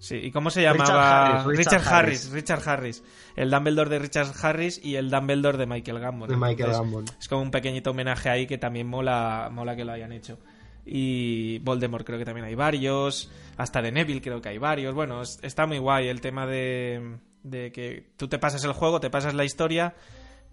[0.00, 1.40] Sí, ¿y cómo se Richard llamaba?
[1.42, 2.30] Harris, Richard Harris, Harris.
[2.30, 3.04] Richard Harris.
[3.34, 6.28] El Dumbledore de Richard Harris y el Dumbledore de Michael Gambon.
[6.28, 7.04] De Michael Gambon.
[7.18, 10.38] Es como un pequeñito homenaje ahí que también mola, mola que lo hayan hecho.
[10.86, 13.28] Y Voldemort creo que también hay varios.
[13.56, 14.94] Hasta de Neville creo que hay varios.
[14.94, 19.00] Bueno, es- está muy guay el tema de, de que tú te pasas el juego,
[19.00, 19.96] te pasas la historia,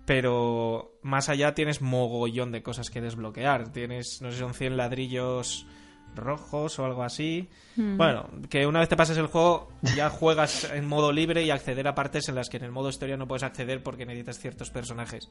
[0.05, 3.71] pero más allá tienes mogollón de cosas que desbloquear.
[3.71, 5.67] Tienes, no sé son 100 ladrillos
[6.15, 7.49] rojos o algo así.
[7.77, 11.85] Bueno, que una vez te pases el juego ya juegas en modo libre y acceder
[11.89, 14.69] a partes en las que en el modo historia no puedes acceder porque necesitas ciertos
[14.69, 15.27] personajes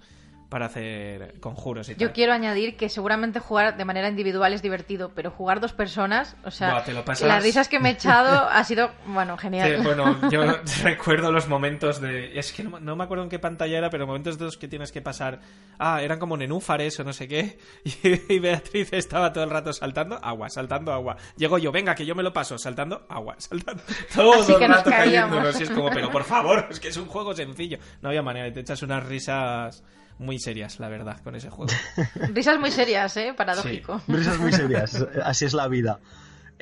[0.50, 2.12] para hacer conjuros y Yo tal.
[2.12, 6.50] quiero añadir que seguramente jugar de manera individual es divertido, pero jugar dos personas, o
[6.50, 9.76] sea, Buah, te lo pasas- las risas que me he echado ha sido, bueno, genial.
[9.78, 10.42] Sí, bueno, yo
[10.82, 12.38] recuerdo los momentos de...
[12.38, 14.68] Es que no, no me acuerdo en qué pantalla era, pero momentos de los que
[14.68, 15.40] tienes que pasar...
[15.78, 17.58] Ah, eran como nenúfares o no sé qué.
[18.28, 21.16] Y, Beatriz estaba todo el rato saltando agua, saltando agua.
[21.36, 23.82] Llego yo, venga, que yo me lo paso, saltando agua, saltando...
[24.14, 25.30] Todo Así que el nos rato caíamos.
[25.30, 25.60] cayéndonos.
[25.60, 27.78] Y es como, pero por favor, es que es un juego sencillo.
[28.02, 29.82] No había manera, y te echas unas risas
[30.18, 31.72] muy serias, la verdad, con ese juego.
[32.32, 33.34] Risas muy serias, ¿eh?
[33.36, 34.00] Paradójico.
[34.08, 34.94] Risas muy serias,
[35.24, 36.00] así es la vida.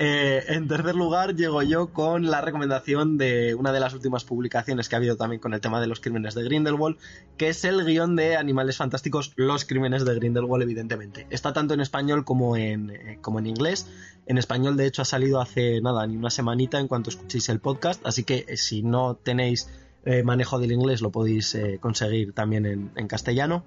[0.05, 4.89] Eh, en tercer lugar, llego yo con la recomendación de una de las últimas publicaciones
[4.89, 6.97] que ha habido también con el tema de los crímenes de Grindelwald,
[7.37, 11.29] que es el guion de Animales Fantásticos, Los Crímenes de Grindelwald, evidentemente.
[11.31, 13.87] Está tanto en español como en, eh, como en inglés.
[14.27, 17.61] En español, de hecho, ha salido hace nada, ni una semanita en cuanto escuchéis el
[17.61, 19.69] podcast, así que eh, si no tenéis
[20.05, 23.65] eh, manejo del inglés lo podéis eh, conseguir también en, castellano.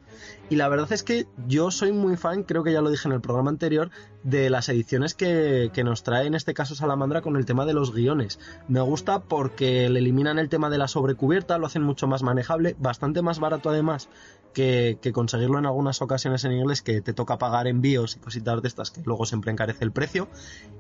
[0.49, 3.13] Y la verdad es que yo soy muy fan, creo que ya lo dije en
[3.13, 3.89] el programa anterior,
[4.23, 7.73] de las ediciones que, que nos trae en este caso Salamandra con el tema de
[7.73, 8.39] los guiones.
[8.67, 12.75] Me gusta porque le eliminan el tema de la sobrecubierta, lo hacen mucho más manejable,
[12.79, 14.09] bastante más barato además
[14.53, 18.61] que, que conseguirlo en algunas ocasiones en inglés que te toca pagar envíos y cositas
[18.61, 20.27] de estas que luego siempre encarece el precio.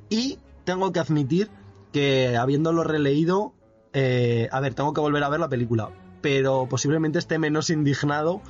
[0.09, 1.49] Y tengo que admitir
[1.93, 3.53] que habiéndolo releído,
[3.95, 5.89] eh, a ver, tengo que volver a ver la película,
[6.21, 8.41] pero posiblemente esté menos indignado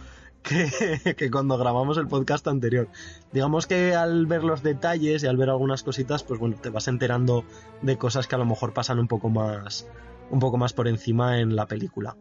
[0.43, 0.69] que,
[1.17, 2.87] que cuando grabamos el podcast anterior.
[3.31, 6.87] Digamos que al ver los detalles y al ver algunas cositas, pues bueno, te vas
[6.87, 7.45] enterando
[7.81, 9.87] de cosas que a lo mejor pasan un poco más,
[10.31, 12.15] un poco más por encima en la película.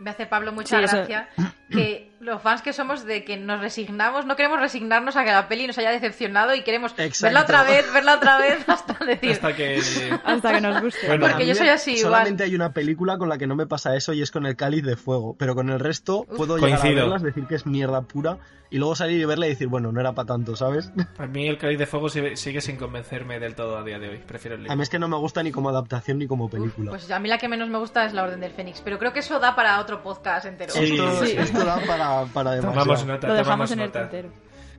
[0.00, 1.28] Me hace Pablo mucha Sí, eso- gracia
[1.70, 5.46] que los fans que somos de que nos resignamos, no queremos resignarnos a que la
[5.46, 7.24] peli nos haya decepcionado y queremos Exacto.
[7.26, 9.80] verla otra vez, verla otra vez hasta decir, Hasta que...
[10.24, 11.06] Hasta que nos guste.
[11.06, 12.04] Bueno, Porque A yo soy así, igual.
[12.12, 14.56] Solamente hay una película con la que no me pasa eso y es con el
[14.56, 17.00] Cáliz de Fuego, pero con el resto puedo llegar Coincido.
[17.02, 18.38] a verlas, decir que es mierda pura
[18.70, 20.90] y luego salir y verla y decir, bueno, no era para tanto, ¿sabes?
[21.18, 24.18] A mí el Cáliz de Fuego sigue, sin convencerme del todo a día de hoy.
[24.26, 24.76] Prefiero el A libro.
[24.76, 26.90] mí es que no me gusta ni como adaptación ni como película.
[26.90, 29.12] pues a mí la que menos me gusta es La Orden del Fénix, pero creo
[29.12, 30.72] que eso da para otro podcast entero.
[30.72, 30.94] Sí.
[30.94, 31.36] esto, sí.
[31.38, 32.84] esto da para, para demasiado.
[32.84, 34.30] Tomamos nota, Lo dejamos en el tintero.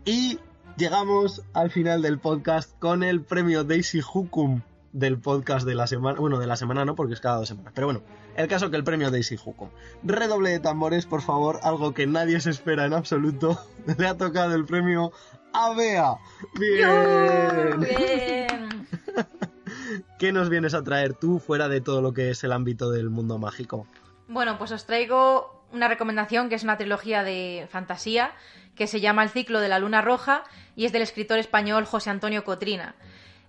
[0.05, 0.39] Y
[0.77, 4.61] llegamos al final del podcast con el premio Daisy Hukum
[4.91, 6.19] del podcast de la semana.
[6.19, 7.73] Bueno, de la semana no, porque es cada dos semanas.
[7.75, 8.01] Pero bueno,
[8.35, 9.69] el caso que el premio Daisy Hukum.
[10.03, 13.59] Redoble de tambores, por favor, algo que nadie se espera en absoluto.
[13.97, 15.11] Le ha tocado el premio
[15.53, 16.15] a Bea.
[16.57, 17.79] Bien.
[17.79, 18.87] Bien.
[20.19, 23.09] ¿Qué nos vienes a traer tú fuera de todo lo que es el ámbito del
[23.09, 23.87] mundo mágico?
[24.27, 28.31] Bueno, pues os traigo una recomendación que es una trilogía de fantasía
[28.75, 30.43] que se llama El ciclo de la luna roja
[30.75, 32.95] y es del escritor español José Antonio Cotrina.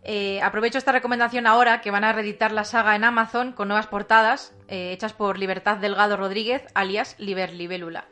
[0.08, 3.88] Eh, aprovecho esta recomendación ahora que van a reeditar la saga en Amazon con nuevas
[3.88, 8.04] portadas eh, hechas por Libertad Delgado Rodríguez, alias Liber Libélula.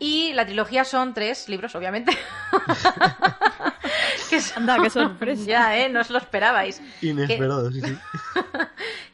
[0.00, 2.16] Y la trilogía son tres libros, obviamente.
[4.30, 5.44] que son- Anda, qué sorpresa.
[5.44, 5.88] ya, ¿eh?
[5.88, 6.80] No os lo esperabais.
[7.02, 7.98] Inesperado, sí, sí.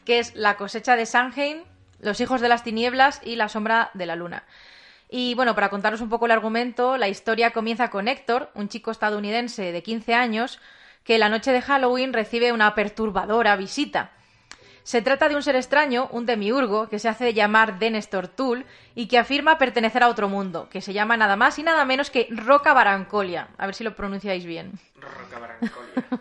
[0.05, 1.65] que es La cosecha de Samhain,
[2.01, 4.45] Los hijos de las tinieblas y La sombra de la luna.
[5.09, 8.91] Y bueno, para contaros un poco el argumento, la historia comienza con Héctor, un chico
[8.91, 10.59] estadounidense de 15 años,
[11.05, 14.11] que la noche de Halloween recibe una perturbadora visita.
[14.87, 18.65] Se trata de un ser extraño, un demiurgo, que se hace llamar Denestor Tul
[18.95, 22.09] y que afirma pertenecer a otro mundo, que se llama nada más y nada menos
[22.09, 23.49] que Roca Barancolia.
[23.59, 24.75] A ver si lo pronunciáis bien.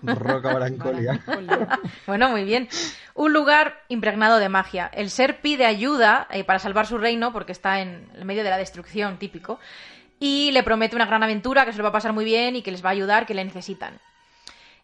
[0.02, 1.22] Roca Barancolia.
[2.08, 2.68] Bueno, muy bien.
[3.14, 4.90] Un lugar impregnado de magia.
[4.92, 8.50] El ser pide ayuda eh, para salvar su reino porque está en el medio de
[8.50, 9.60] la destrucción, típico.
[10.20, 12.64] Y le promete una gran aventura que se lo va a pasar muy bien y
[12.64, 14.00] que les va a ayudar, que le necesitan.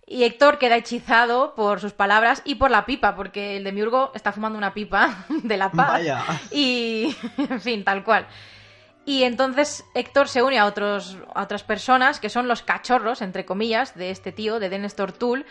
[0.06, 4.32] Y Héctor queda hechizado por sus palabras y por la pipa, porque el demiurgo está
[4.32, 5.92] fumando una pipa de la paz.
[5.92, 6.24] Vaya.
[6.52, 8.28] Y, en fin, tal cual.
[9.06, 13.46] Y entonces Héctor se une a, otros, a otras personas que son los cachorros, entre
[13.46, 15.46] comillas, de este tío, de Dennis Tull,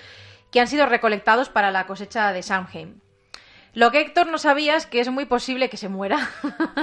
[0.51, 3.01] que han sido recolectados para la cosecha de Samhain.
[3.73, 6.29] Lo que Héctor no sabía es que es muy posible que se muera,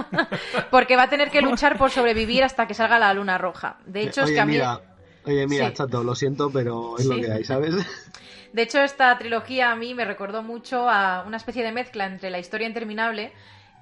[0.72, 3.78] porque va a tener que luchar por sobrevivir hasta que salga la luna roja.
[3.86, 4.54] De hecho, es que a mí...
[4.54, 4.80] mira,
[5.28, 5.76] oye, mira, Sí.
[5.76, 7.76] chato, lo siento, pero es lo que hay, ¿sabes?
[8.54, 12.30] De hecho, esta trilogía a mí me recordó mucho a una especie de mezcla entre
[12.30, 13.34] la historia interminable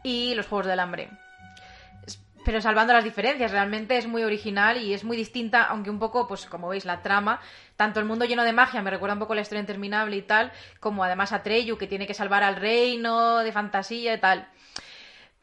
[0.03, 1.09] y los Juegos del Hambre.
[2.43, 6.27] Pero salvando las diferencias, realmente es muy original y es muy distinta, aunque un poco,
[6.27, 7.39] pues como veis, la trama,
[7.75, 10.21] tanto el mundo lleno de magia me recuerda un poco a la historia interminable y
[10.21, 14.47] tal, como además a Treyu, que tiene que salvar al reino de fantasía y tal.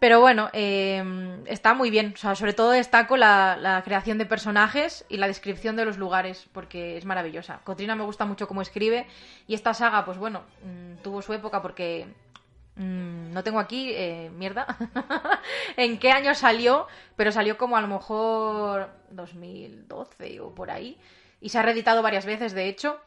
[0.02, 1.00] Pero bueno, eh,
[1.46, 2.14] está muy bien.
[2.14, 6.48] O sea, sobre todo destaco la, creación de personajes y la descripción de los lugares,
[6.52, 7.60] porque es maravillosa.
[7.62, 9.06] Cotrina me gusta mucho cómo escribe
[9.46, 12.08] y esta saga, pues bueno, mm, tuvo su época porque
[12.74, 14.66] mm, no tengo aquí, eh, mierda,
[15.76, 20.98] en qué año salió, pero salió como a lo mejor 2012 o por ahí.
[21.40, 22.98] Y se ha reeditado varias veces, de hecho.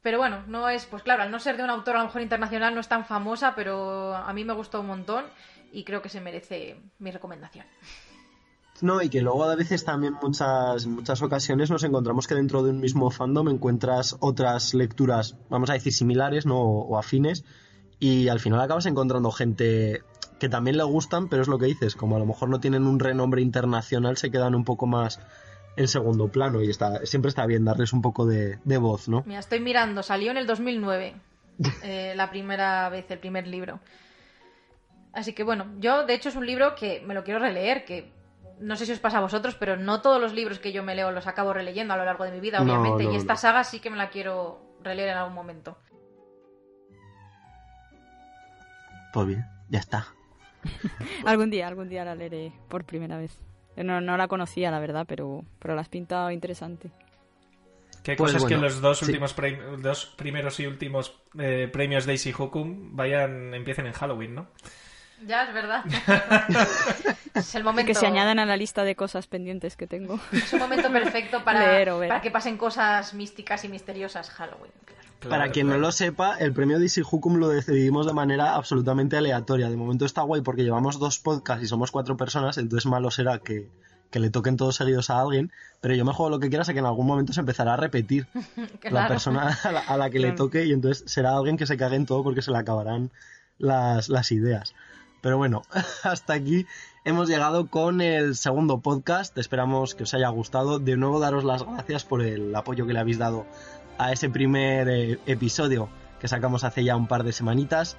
[0.00, 2.22] Pero bueno, no es, pues claro, al no ser de un autor a lo mejor
[2.22, 5.24] internacional no es tan famosa, pero a mí me gustó un montón
[5.74, 7.66] y creo que se merece mi recomendación.
[8.80, 12.62] No, y que luego a veces también muchas, en muchas ocasiones nos encontramos que dentro
[12.62, 16.58] de un mismo fandom encuentras otras lecturas, vamos a decir, similares ¿no?
[16.58, 17.44] o, o afines,
[18.00, 20.02] y al final acabas encontrando gente
[20.38, 22.86] que también le gustan, pero es lo que dices, como a lo mejor no tienen
[22.86, 25.20] un renombre internacional, se quedan un poco más
[25.76, 29.22] en segundo plano y está, siempre está bien darles un poco de, de voz, ¿no?
[29.26, 31.14] Mira, estoy mirando, salió en el 2009,
[31.82, 33.80] eh, la primera vez, el primer libro.
[35.14, 38.12] Así que bueno, yo de hecho es un libro que me lo quiero releer, que
[38.58, 40.94] no sé si os pasa a vosotros, pero no todos los libros que yo me
[40.94, 43.36] leo los acabo releyendo a lo largo de mi vida, obviamente, no, y esta no.
[43.36, 45.78] saga sí que me la quiero releer en algún momento.
[49.12, 50.06] Pues bien, ya está.
[51.24, 53.38] Algún día, algún día la leeré por primera vez.
[53.76, 56.90] No, no la conocía, la verdad, pero, pero la has pintado interesante.
[58.02, 59.06] Qué Pues cosas que los dos sí.
[59.06, 64.48] últimos pre- dos primeros y últimos eh, premios Daisy Hukum vayan empiecen en Halloween, ¿no?
[65.26, 65.84] Ya, es verdad.
[67.34, 67.86] es el momento.
[67.86, 70.20] Que se añadan a la lista de cosas pendientes que tengo.
[70.32, 72.08] Es un momento perfecto para, Leer o ver.
[72.08, 74.72] para que pasen cosas místicas y misteriosas Halloween.
[75.20, 75.30] claro.
[75.30, 79.70] Para quien no lo sepa, el premio DC Hukum lo decidimos de manera absolutamente aleatoria.
[79.70, 83.38] De momento está guay porque llevamos dos podcasts y somos cuatro personas, entonces malo será
[83.38, 83.68] que,
[84.10, 85.50] que le toquen todos seguidos a alguien.
[85.80, 87.76] Pero yo me juego lo que quiera, sé que en algún momento se empezará a
[87.76, 88.26] repetir
[88.90, 91.76] la persona a la, a la que le toque y entonces será alguien que se
[91.76, 93.10] cague en todo porque se le acabarán
[93.58, 94.74] las, las ideas.
[95.24, 95.62] Pero bueno,
[96.02, 96.66] hasta aquí
[97.02, 99.38] hemos llegado con el segundo podcast.
[99.38, 100.78] Esperamos que os haya gustado.
[100.78, 103.46] De nuevo daros las gracias por el apoyo que le habéis dado
[103.96, 105.88] a ese primer eh, episodio
[106.20, 107.96] que sacamos hace ya un par de semanitas.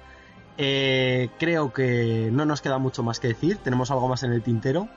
[0.56, 3.56] Eh, creo que no nos queda mucho más que decir.
[3.56, 4.88] Tenemos algo más en el tintero.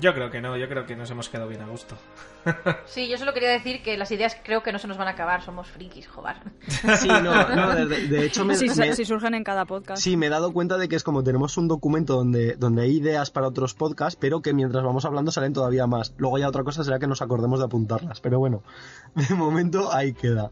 [0.00, 1.96] Yo creo que no, yo creo que nos hemos quedado bien a gusto.
[2.86, 5.12] Sí, yo solo quería decir que las ideas creo que no se nos van a
[5.12, 6.36] acabar, somos frikis, joder.
[6.98, 7.20] Sí, no,
[7.54, 10.02] no, de, de hecho me, Si, me- si surgen en cada podcast.
[10.02, 12.96] Sí, me he dado cuenta de que es como tenemos un documento donde, donde hay
[12.96, 16.14] ideas para otros podcasts, pero que mientras vamos hablando salen todavía más.
[16.16, 18.62] Luego ya otra cosa será que nos acordemos de apuntarlas, pero bueno,
[19.14, 20.50] de momento ahí queda.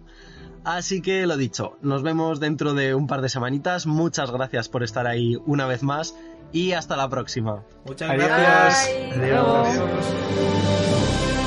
[0.62, 3.86] Así que lo dicho, nos vemos dentro de un par de semanitas.
[3.86, 6.14] Muchas gracias por estar ahí una vez más
[6.52, 7.62] y hasta la próxima.
[7.84, 8.28] Muchas Adiós.
[8.28, 8.88] gracias.
[9.16, 9.24] Bye.
[9.24, 9.68] Adiós.
[9.68, 11.39] Adiós.